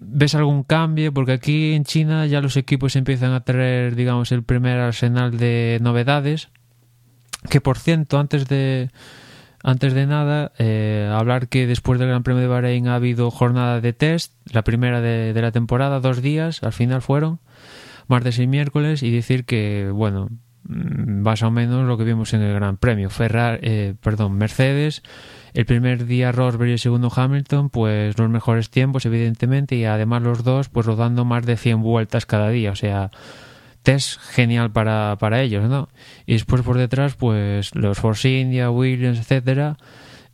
[0.00, 1.12] ¿ves algún cambio?
[1.12, 5.78] Porque aquí en China ya los equipos empiezan a traer, digamos, el primer arsenal de
[5.82, 6.48] novedades.
[7.50, 8.90] Que por cierto, antes de
[9.62, 13.82] antes de nada, eh, hablar que después del Gran Premio de Bahrein ha habido jornada
[13.82, 17.38] de test, la primera de, de la temporada, dos días, al final fueron,
[18.08, 20.30] martes y miércoles, y decir que, bueno,
[20.64, 23.10] mm, más o menos lo que vimos en el Gran Premio.
[23.10, 25.02] Ferrari, eh, perdón, Mercedes
[25.54, 30.22] el primer día Rosberg y el segundo Hamilton, pues los mejores tiempos, evidentemente, y además
[30.22, 33.10] los dos, pues rodando más de 100 vueltas cada día, o sea,
[33.82, 35.88] test genial para, para ellos, ¿no?
[36.26, 39.76] Y después por detrás, pues los Force India, Williams, etcétera.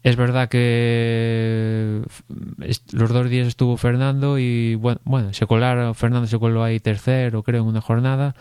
[0.05, 2.03] Es verdad que
[2.93, 7.43] los dos días estuvo Fernando y bueno, bueno se colaron, Fernando se coló ahí tercero,
[7.43, 8.37] creo, en una jornada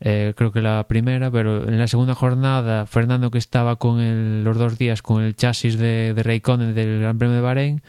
[0.00, 4.58] eh, creo que la primera, pero en la segunda jornada, Fernando que estaba con los
[4.58, 7.82] dos días con el chasis de, de Raikkonen del Gran Premio de Bahrein,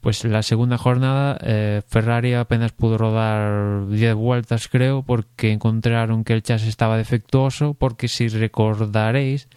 [0.00, 6.34] pues la segunda jornada eh, Ferrari apenas pudo rodar 10 vueltas creo porque encontraron que
[6.34, 9.48] el chasis estaba defectuoso porque si recordaréis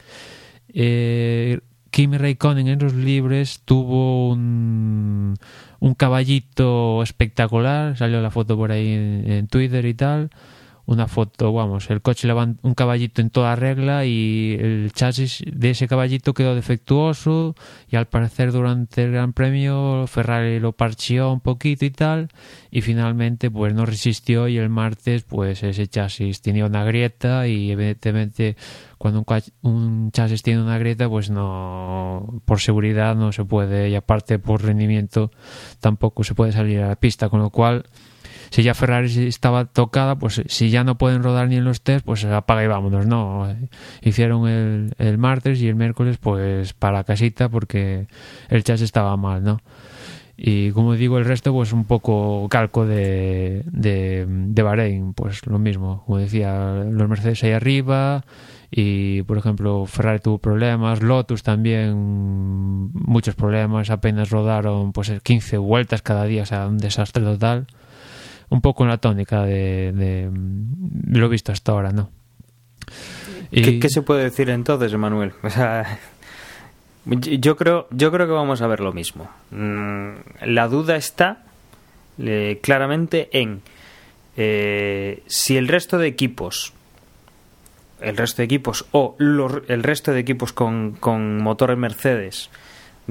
[0.73, 1.59] eh,
[1.91, 5.35] Kimi Raikkonen en los libres tuvo un,
[5.79, 10.31] un caballito espectacular salió la foto por ahí en Twitter y tal
[10.85, 15.71] una foto, vamos, el coche levanta un caballito en toda regla y el chasis de
[15.71, 17.55] ese caballito quedó defectuoso
[17.89, 22.29] y al parecer durante el Gran Premio Ferrari lo parcheó un poquito y tal
[22.71, 27.71] y finalmente pues no resistió y el martes pues ese chasis tenía una grieta y
[27.71, 28.55] evidentemente
[28.97, 33.95] cuando un, un chasis tiene una grieta pues no por seguridad no se puede y
[33.95, 35.31] aparte por rendimiento
[35.79, 37.85] tampoco se puede salir a la pista con lo cual
[38.51, 42.05] si ya Ferrari estaba tocada, pues si ya no pueden rodar ni en los test,
[42.05, 43.47] pues apaga y vámonos, ¿no?
[44.01, 48.07] Hicieron el, el martes y el miércoles, pues para casita, porque
[48.49, 49.61] el chasis estaba mal, ¿no?
[50.35, 55.57] Y como digo, el resto, pues un poco calco de, de, de Bahrein, pues lo
[55.57, 56.03] mismo.
[56.05, 58.25] Como decía, los Mercedes ahí arriba,
[58.69, 61.93] y por ejemplo Ferrari tuvo problemas, Lotus también
[62.93, 67.67] muchos problemas, apenas rodaron pues 15 vueltas cada día, o sea, un desastre total
[68.51, 70.29] un poco en la tónica de, de,
[71.17, 72.09] lo visto hasta ahora, ¿no?
[73.49, 73.79] Y...
[73.79, 75.31] ¿Qué, se puede decir entonces, Emanuel?
[75.41, 75.99] O sea,
[77.05, 79.29] yo creo, yo creo que vamos a ver lo mismo.
[79.51, 80.11] Mm,
[80.45, 81.43] la duda está
[82.19, 83.61] eh, claramente en
[84.35, 86.73] eh, si el resto de equipos,
[88.01, 92.49] el resto de equipos o el resto de equipos con, con motores Mercedes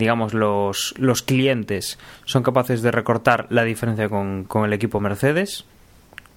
[0.01, 5.67] digamos, los, los clientes son capaces de recortar la diferencia con, con el equipo Mercedes,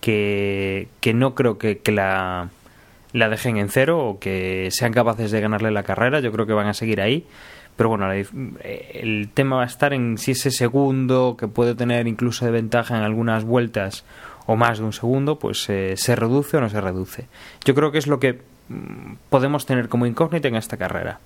[0.02, 2.50] que, que no creo que, que la,
[3.14, 6.54] la, dejen en cero o que sean capaces de ganarle la carrera, yo creo que
[6.54, 7.26] van a seguir ahí.
[7.76, 12.46] Pero bueno, el tema va a estar en si ese segundo, que puede tener incluso
[12.46, 14.06] de ventaja en algunas vueltas
[14.46, 17.28] o más de un segundo, pues eh, se reduce o no se reduce.
[17.66, 21.20] Yo creo que es lo que mm, podemos tener como incógnita en esta carrera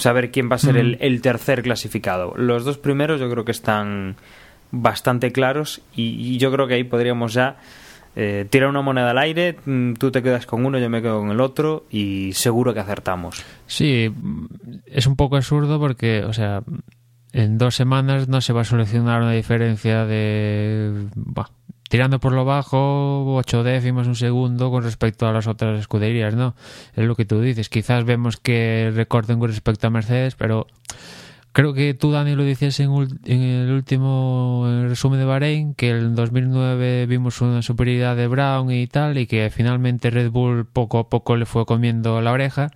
[0.00, 2.34] saber quién va a ser el, tercer clasificado.
[2.36, 4.16] Los dos primeros yo creo que están
[4.70, 7.56] bastante claros y, yo creo que ahí podríamos ya
[8.16, 11.20] eh, tirar una moneda al aire, mm, tú te quedas con uno, yo me quedo
[11.20, 13.44] con el otro y seguro que acertamos.
[13.66, 14.12] Sí,
[14.86, 16.62] es un poco absurdo porque, o sea,
[17.32, 21.06] en dos semanas no se va a solucionar una diferencia de
[21.90, 26.54] tirando por lo bajo, ocho décimos, un segundo con respecto a las otras escuderías, ¿no?
[26.94, 27.68] Es lo que tú dices.
[27.68, 30.68] Quizás vemos que recorten con respecto a Mercedes, pero
[31.52, 32.92] creo que tú, Dani, lo dices en,
[33.24, 39.18] el último resumen de Bahrein, que en 2009 vimos una superioridad de Brown y tal,
[39.18, 42.70] y que finalmente Red Bull poco a poco le fue comiendo la oreja.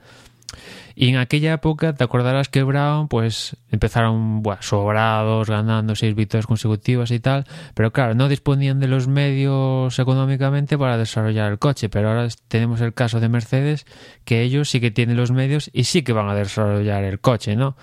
[0.96, 6.46] Y en aquella época, te acordarás que Brown, pues empezaron bueno, sobrados, ganando seis victorias
[6.46, 11.88] consecutivas y tal, pero claro, no disponían de los medios económicamente para desarrollar el coche.
[11.88, 13.86] Pero ahora tenemos el caso de Mercedes,
[14.24, 17.56] que ellos sí que tienen los medios y sí que van a desarrollar el coche,
[17.56, 17.76] ¿no?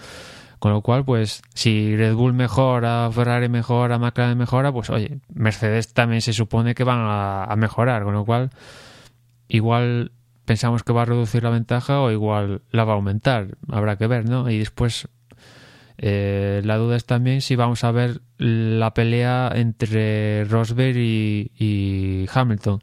[0.60, 5.94] Con lo cual, pues, si Red Bull mejora, Ferrari mejora, McLaren mejora, pues oye, Mercedes
[5.94, 8.52] también se supone que van a, a mejorar, con lo cual,
[9.48, 10.12] igual
[10.46, 13.58] pensamos que va a reducir la ventaja o igual la va a aumentar.
[13.70, 14.50] Habrá que ver, ¿no?
[14.50, 15.08] Y después
[16.04, 22.82] eh, la duda es también si vamos a ver la pelea entre Rosberg y, Hamilton.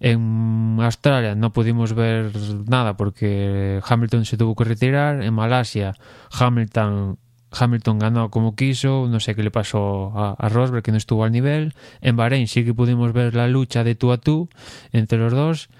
[0.00, 2.30] En Australia no pudimos ver
[2.68, 5.22] nada porque Hamilton se tuvo que retirar.
[5.22, 5.94] En Malasia,
[6.30, 7.18] Hamilton,
[7.50, 9.08] Hamilton ganó como quiso.
[9.08, 11.74] No sé qué le pasó a, a Rosberg, que no estuvo al nivel.
[12.02, 14.50] En Bahrein sí que pudimos ver la lucha de tú a tú
[14.92, 15.70] entre los dos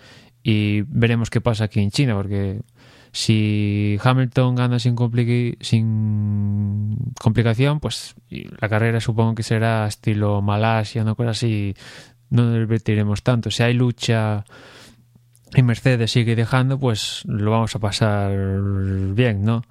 [0.51, 2.63] y veremos qué pasa aquí en China, porque
[3.13, 4.97] si Hamilton gana sin,
[5.61, 11.75] sin complicación, pues la carrera supongo que será estilo Malasia, no cosa así,
[12.31, 13.51] no nos divertiremos tanto.
[13.51, 14.47] Si hay lucha
[15.55, 18.33] y Mercedes sigue dejando, pues lo vamos a pasar
[19.13, 19.65] bien, ¿no?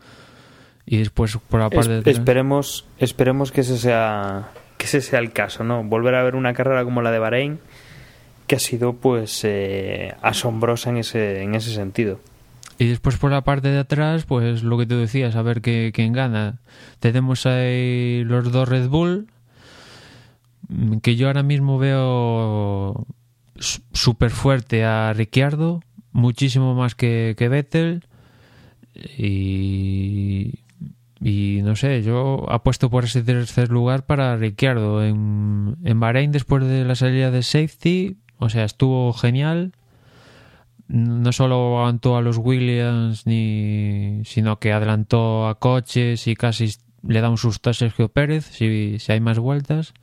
[0.85, 2.11] Y después por la parte es, de...
[2.11, 5.83] esperemos esperemos que ese sea que ese sea el caso, ¿no?
[5.83, 7.59] Volver a ver una carrera como la de Bahrein
[8.47, 12.19] que ha sido pues eh, asombrosa en ese, en ese sentido.
[12.79, 15.91] Y después por la parte de atrás, pues lo que tú decías, a ver qué,
[15.93, 16.59] quién gana.
[16.99, 19.27] Tenemos ahí los dos Red Bull,
[20.69, 23.05] mm, que yo ahora mismo veo
[23.59, 25.81] súper fuerte a Ricciardo,
[26.11, 28.05] muchísimo más que, que Vettel.
[29.17, 30.59] Y,
[31.19, 35.03] y no sé, yo apuesto por ese tercer lugar para Ricciardo.
[35.03, 39.73] En, en Bahrein, después de la salida de safety, o sea, estuvo genial.
[40.87, 46.75] No solo adelantó a los Williams, ni, sino que adelantó a coches y casi
[47.05, 49.93] le da un susto a Sergio Pérez si, si hay más vueltas.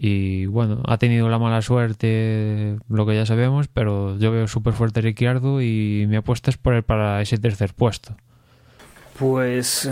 [0.00, 4.72] Y bueno, ha tenido la mala suerte, lo que ya sabemos, pero yo veo súper
[4.74, 8.14] fuerte a Ricciardo y mi apuesta es por él para ese tercer puesto.
[9.18, 9.90] Pues,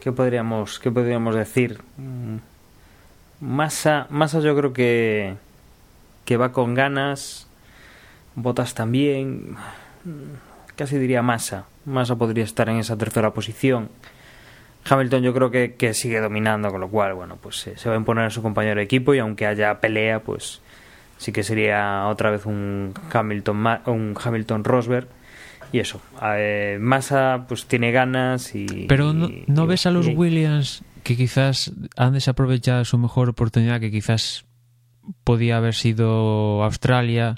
[0.00, 1.78] ¿qué podríamos, qué podríamos decir?
[3.40, 5.36] Massa, Massa yo creo que
[6.28, 7.48] que va con ganas,
[8.34, 9.56] Botas también,
[10.76, 13.88] casi diría Massa, Massa podría estar en esa tercera posición.
[14.84, 17.94] Hamilton yo creo que, que sigue dominando, con lo cual, bueno, pues se, se va
[17.94, 20.60] a imponer a su compañero de equipo y aunque haya pelea, pues
[21.16, 25.08] sí que sería otra vez un Hamilton un Hamilton Rosberg.
[25.72, 30.82] Y eso eh, Massa pues tiene ganas y pero no, ves a los y, Williams
[31.04, 34.44] que quizás han desaprovechado su mejor oportunidad que quizás
[35.24, 37.36] podía haber sido Australia.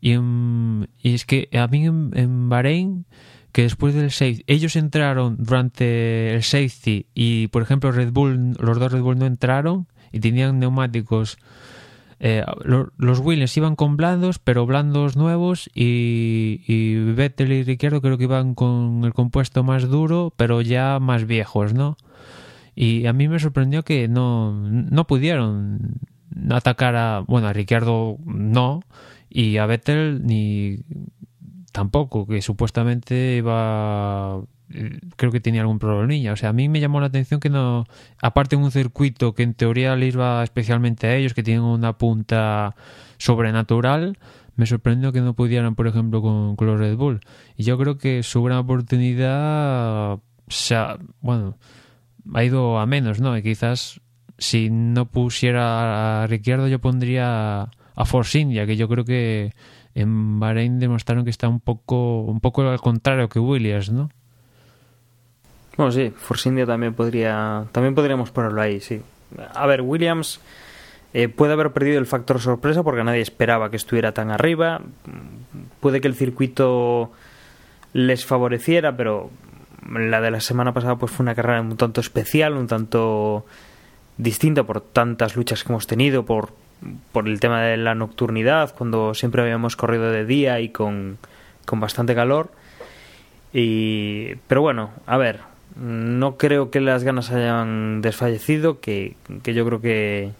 [0.00, 3.06] Y, en, y es que a mí en, Bahrein,
[3.52, 8.78] que después del safety, ellos entraron durante el safety y, por ejemplo, Red Bull, los
[8.78, 11.38] dos Red Bull no entraron y tenían neumáticos.
[12.24, 18.00] Eh, lo, los Williams iban con blandos, pero blandos nuevos, y, y Vettel y Ricciardo
[18.00, 21.96] creo que iban con el compuesto más duro, pero ya más viejos, ¿no?
[22.74, 25.96] Y a mí me sorprendió que no, no pudieron
[26.50, 28.82] atacar a, bueno, a Ricciardo no,
[29.28, 30.80] y a Vettel ni
[31.72, 34.40] tampoco, que supuestamente iba
[35.16, 36.32] creo que tenía algún problemilla.
[36.32, 37.86] O sea, a mí me llamó la atención que no,
[38.20, 41.98] aparte de un circuito que en teoría le iba especialmente a ellos, que tienen una
[41.98, 42.74] punta
[43.18, 44.18] sobrenatural,
[44.56, 47.20] me sorprendió que no pudieran, por ejemplo, con, con los Red Bull.
[47.56, 51.56] Y yo creo que su gran oportunidad, o sea, bueno,
[52.34, 53.36] ha ido a menos, ¿no?
[53.36, 54.00] Y quizás
[54.42, 57.62] si no pusiera a Ricciardo yo pondría
[57.94, 59.52] a Force India, que yo creo que
[59.94, 64.10] en Bahrein demostraron que está un poco un poco al contrario que Williams, ¿no?
[65.76, 69.00] Bueno, sí, Force India también podría también podríamos ponerlo ahí, sí.
[69.54, 70.40] A ver, Williams
[71.14, 74.80] eh, puede haber perdido el factor sorpresa porque nadie esperaba que estuviera tan arriba.
[75.80, 77.12] Puede que el circuito
[77.92, 79.30] les favoreciera, pero
[79.88, 83.46] la de la semana pasada pues fue una carrera un tanto especial, un tanto
[84.16, 86.50] distinta por tantas luchas que hemos tenido, por,
[87.12, 91.18] por el tema de la nocturnidad, cuando siempre habíamos corrido de día y con,
[91.64, 92.50] con bastante calor.
[93.52, 95.40] Y, pero bueno, a ver,
[95.76, 100.30] no creo que las ganas hayan desfallecido, que, que yo creo que,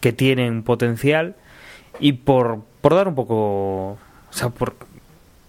[0.00, 1.36] que tienen potencial
[2.00, 3.98] y por, por dar un poco, o
[4.30, 4.74] sea, por,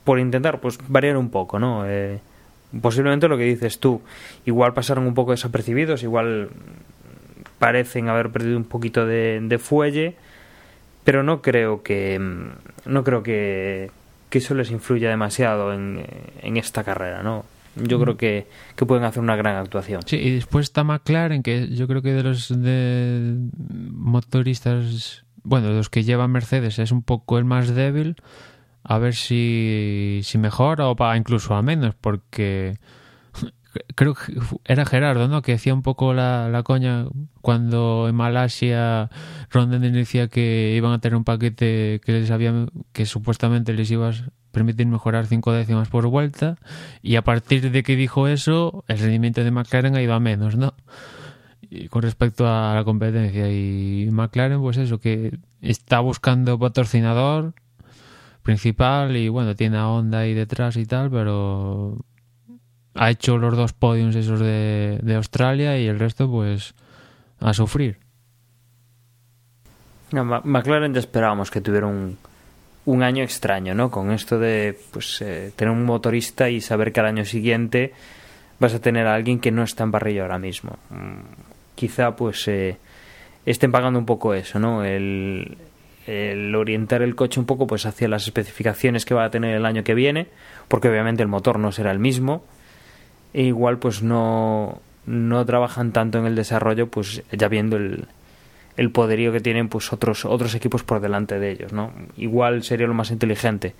[0.04, 1.88] por intentar pues variar un poco, ¿no?
[1.88, 2.20] Eh,
[2.82, 4.02] posiblemente lo que dices tú,
[4.46, 6.50] igual pasaron un poco desapercibidos, igual
[7.60, 10.16] parecen haber perdido un poquito de, de fuelle,
[11.04, 12.20] pero no creo que
[12.86, 13.92] no creo que,
[14.30, 16.06] que eso les influya demasiado en,
[16.42, 17.46] en esta carrera, ¿no?
[17.76, 20.02] yo creo que, que pueden hacer una gran actuación.
[20.06, 23.36] Sí, y después está McLaren, que yo creo que de los de
[23.92, 28.16] motoristas, bueno, de los que lleva Mercedes es un poco el más débil.
[28.86, 32.78] A ver si, si mejora o va incluso a menos, porque
[33.96, 34.34] creo que
[34.66, 35.42] era Gerardo, ¿no?
[35.42, 37.06] Que hacía un poco la, la coña
[37.42, 39.10] cuando en Malasia
[39.50, 44.10] Ronden decía que iban a tener un paquete que les había que supuestamente les iba
[44.10, 44.14] a
[44.52, 46.58] permitir mejorar cinco décimas por vuelta
[47.02, 50.56] y a partir de que dijo eso el rendimiento de McLaren ha ido a menos,
[50.56, 50.76] ¿no?
[51.90, 57.54] Con respecto a la competencia y McLaren pues eso que está buscando patrocinador
[58.44, 61.98] principal y bueno tiene a Honda ahí detrás y tal pero
[62.96, 66.74] ha hecho los dos podiums esos de, Australia y el resto pues
[67.40, 67.98] a sufrir.
[70.12, 72.18] McLaren ya esperábamos que tuviera un,
[72.86, 73.90] un año extraño, ¿no?
[73.90, 77.94] Con esto de pues eh, tener un motorista y saber que al año siguiente
[78.60, 80.78] vas a tener a alguien que no está en parrilla ahora mismo.
[80.92, 81.22] Mm,
[81.74, 82.78] quizá pues eh,
[83.46, 84.84] estén pagando un poco eso, ¿no?
[84.84, 85.58] El,
[86.06, 89.66] el orientar el coche un poco pues hacia las especificaciones que va a tener el
[89.66, 90.28] año que viene,
[90.68, 92.44] porque obviamente el motor no será el mismo
[93.34, 98.06] e igual pues no, no trabajan tanto en el desarrollo pues ya viendo el,
[98.78, 102.88] el poderío que tienen pues otros otros equipos por delante de ellos no igual sería
[102.88, 103.74] lo más inteligente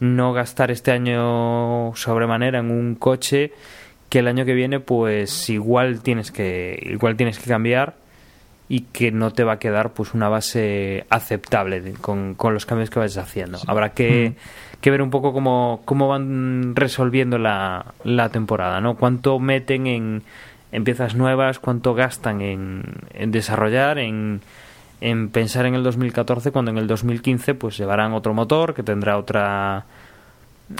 [0.00, 3.52] no gastar este año sobremanera en un coche
[4.08, 7.94] que el año que viene pues igual tienes que igual tienes que cambiar
[8.70, 12.90] y que no te va a quedar pues una base aceptable con, con los cambios
[12.90, 13.58] que vayas haciendo.
[13.66, 18.96] Habrá que mm que ver un poco cómo, cómo van resolviendo la, la temporada, ¿no?
[18.96, 20.22] Cuánto meten en,
[20.72, 22.82] en piezas nuevas, cuánto gastan en,
[23.14, 24.40] en desarrollar, en,
[25.00, 29.16] en pensar en el 2014 cuando en el 2015 pues llevarán otro motor que tendrá
[29.16, 29.84] otra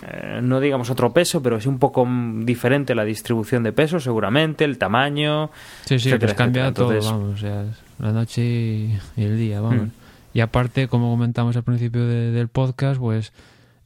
[0.03, 2.07] eh, no digamos otro peso pero es un poco
[2.41, 5.51] diferente la distribución de peso seguramente el tamaño
[5.85, 7.65] sí sí etcétera, cambia todo vamos o sea,
[8.01, 9.91] la noche y, el día vamos mm.
[10.35, 13.33] y aparte como comentamos al principio de, del podcast pues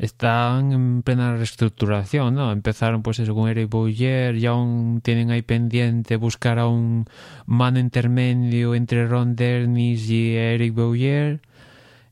[0.02, 2.50] están en plena reestructuración, ¿no?
[2.50, 7.06] Empezaron pues eso con Eric Bouyer, ya aún tienen ahí pendiente buscar a un
[7.46, 11.40] mano intermedio entre Ron Dennis y Eric Bouyer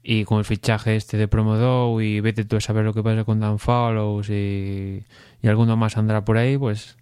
[0.05, 3.24] y con el fichaje este de Promodo y vete tú a saber lo que pasa
[3.24, 5.03] con Dan Follows y,
[5.43, 6.97] y alguno más andará por ahí, pues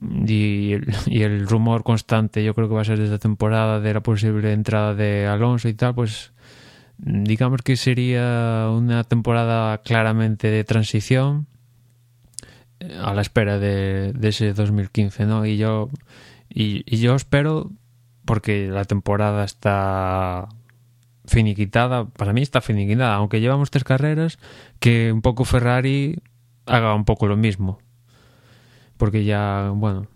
[0.00, 3.80] y el, y el rumor constante yo creo que va a ser desde la temporada
[3.80, 6.30] de la posible entrada de Alonso y tal, pues
[7.02, 11.46] digamos que sería una temporada claramente de transición
[12.80, 15.46] eh, a la espera de, ese 2015, ¿no?
[15.46, 15.88] Y yo,
[16.48, 17.70] y, y, yo espero,
[18.24, 20.48] porque la temporada está
[21.24, 24.38] finiquitada, para mí está finiquitada, aunque llevamos tres carreras,
[24.78, 26.18] que un poco Ferrari
[26.66, 27.78] haga un poco lo mismo.
[28.96, 30.06] Porque ya, bueno,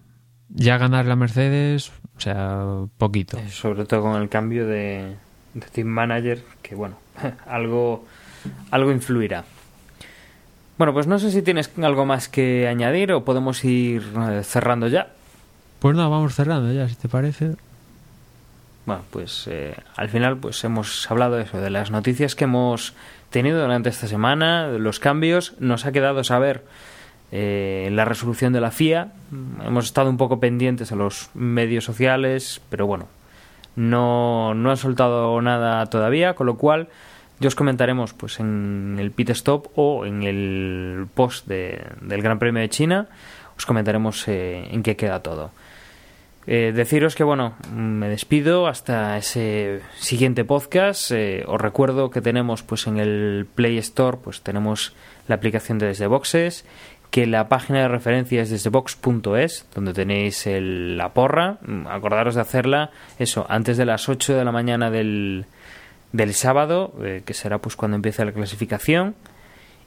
[0.48, 3.38] ya ganar la Mercedes, o sea, poquito.
[3.48, 5.16] Sobre todo con el cambio de,
[5.54, 6.96] de Team Manager, que bueno,
[7.46, 8.04] algo,
[8.70, 9.44] algo influirá.
[10.76, 14.88] Bueno, pues no sé si tienes algo más que añadir o podemos ir eh, cerrando
[14.88, 15.08] ya.
[15.78, 17.52] Pues no, vamos cerrando ya, si te parece.
[18.86, 22.94] Bueno, pues eh, al final pues hemos hablado de eso, de las noticias que hemos
[23.30, 25.54] tenido durante esta semana, de los cambios.
[25.58, 26.64] Nos ha quedado saber
[27.32, 29.12] eh, la resolución de la FIA.
[29.64, 33.08] Hemos estado un poco pendientes a los medios sociales, pero bueno,
[33.76, 36.88] no, no han soltado nada todavía, con lo cual
[37.40, 42.38] yo os comentaremos pues en el pit stop o en el post de, del Gran
[42.38, 43.08] Premio de China,
[43.56, 45.50] os comentaremos eh, en qué queda todo.
[46.46, 51.10] Eh, deciros que bueno, me despido hasta ese siguiente podcast.
[51.10, 54.94] Eh, os recuerdo que tenemos pues en el Play Store pues tenemos
[55.26, 56.66] la aplicación de Desde Boxes
[57.14, 61.58] que la página de referencia es desde box.es, donde tenéis el, la porra.
[61.88, 62.90] Acordaros de hacerla,
[63.20, 65.46] eso, antes de las 8 de la mañana del,
[66.10, 69.14] del sábado, eh, que será pues cuando empiece la clasificación.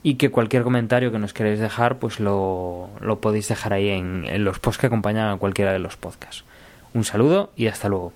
[0.03, 4.45] Y que cualquier comentario que nos queráis dejar, pues lo, lo podéis dejar ahí en
[4.45, 6.45] los posts que acompañan a cualquiera de los podcasts.
[6.93, 8.13] Un saludo y hasta luego.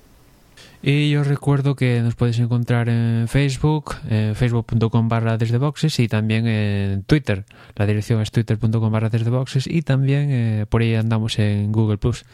[0.84, 6.08] Y os recuerdo que nos podéis encontrar en Facebook, en facebook.com barra desde boxes y
[6.08, 7.46] también en Twitter.
[7.76, 12.00] La dirección es twitter.com barra desde boxes y también eh, por ahí andamos en Google
[12.00, 12.26] Plus.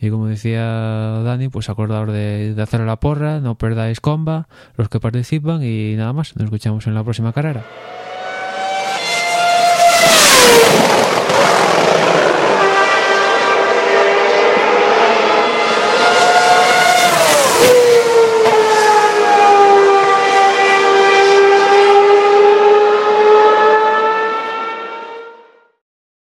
[0.00, 4.98] Y como decía Dani, pues acordaos de hacer la porra, no perdáis comba, los que
[4.98, 6.34] participan y nada más.
[6.34, 7.62] Nos escuchamos en la próxima carrera.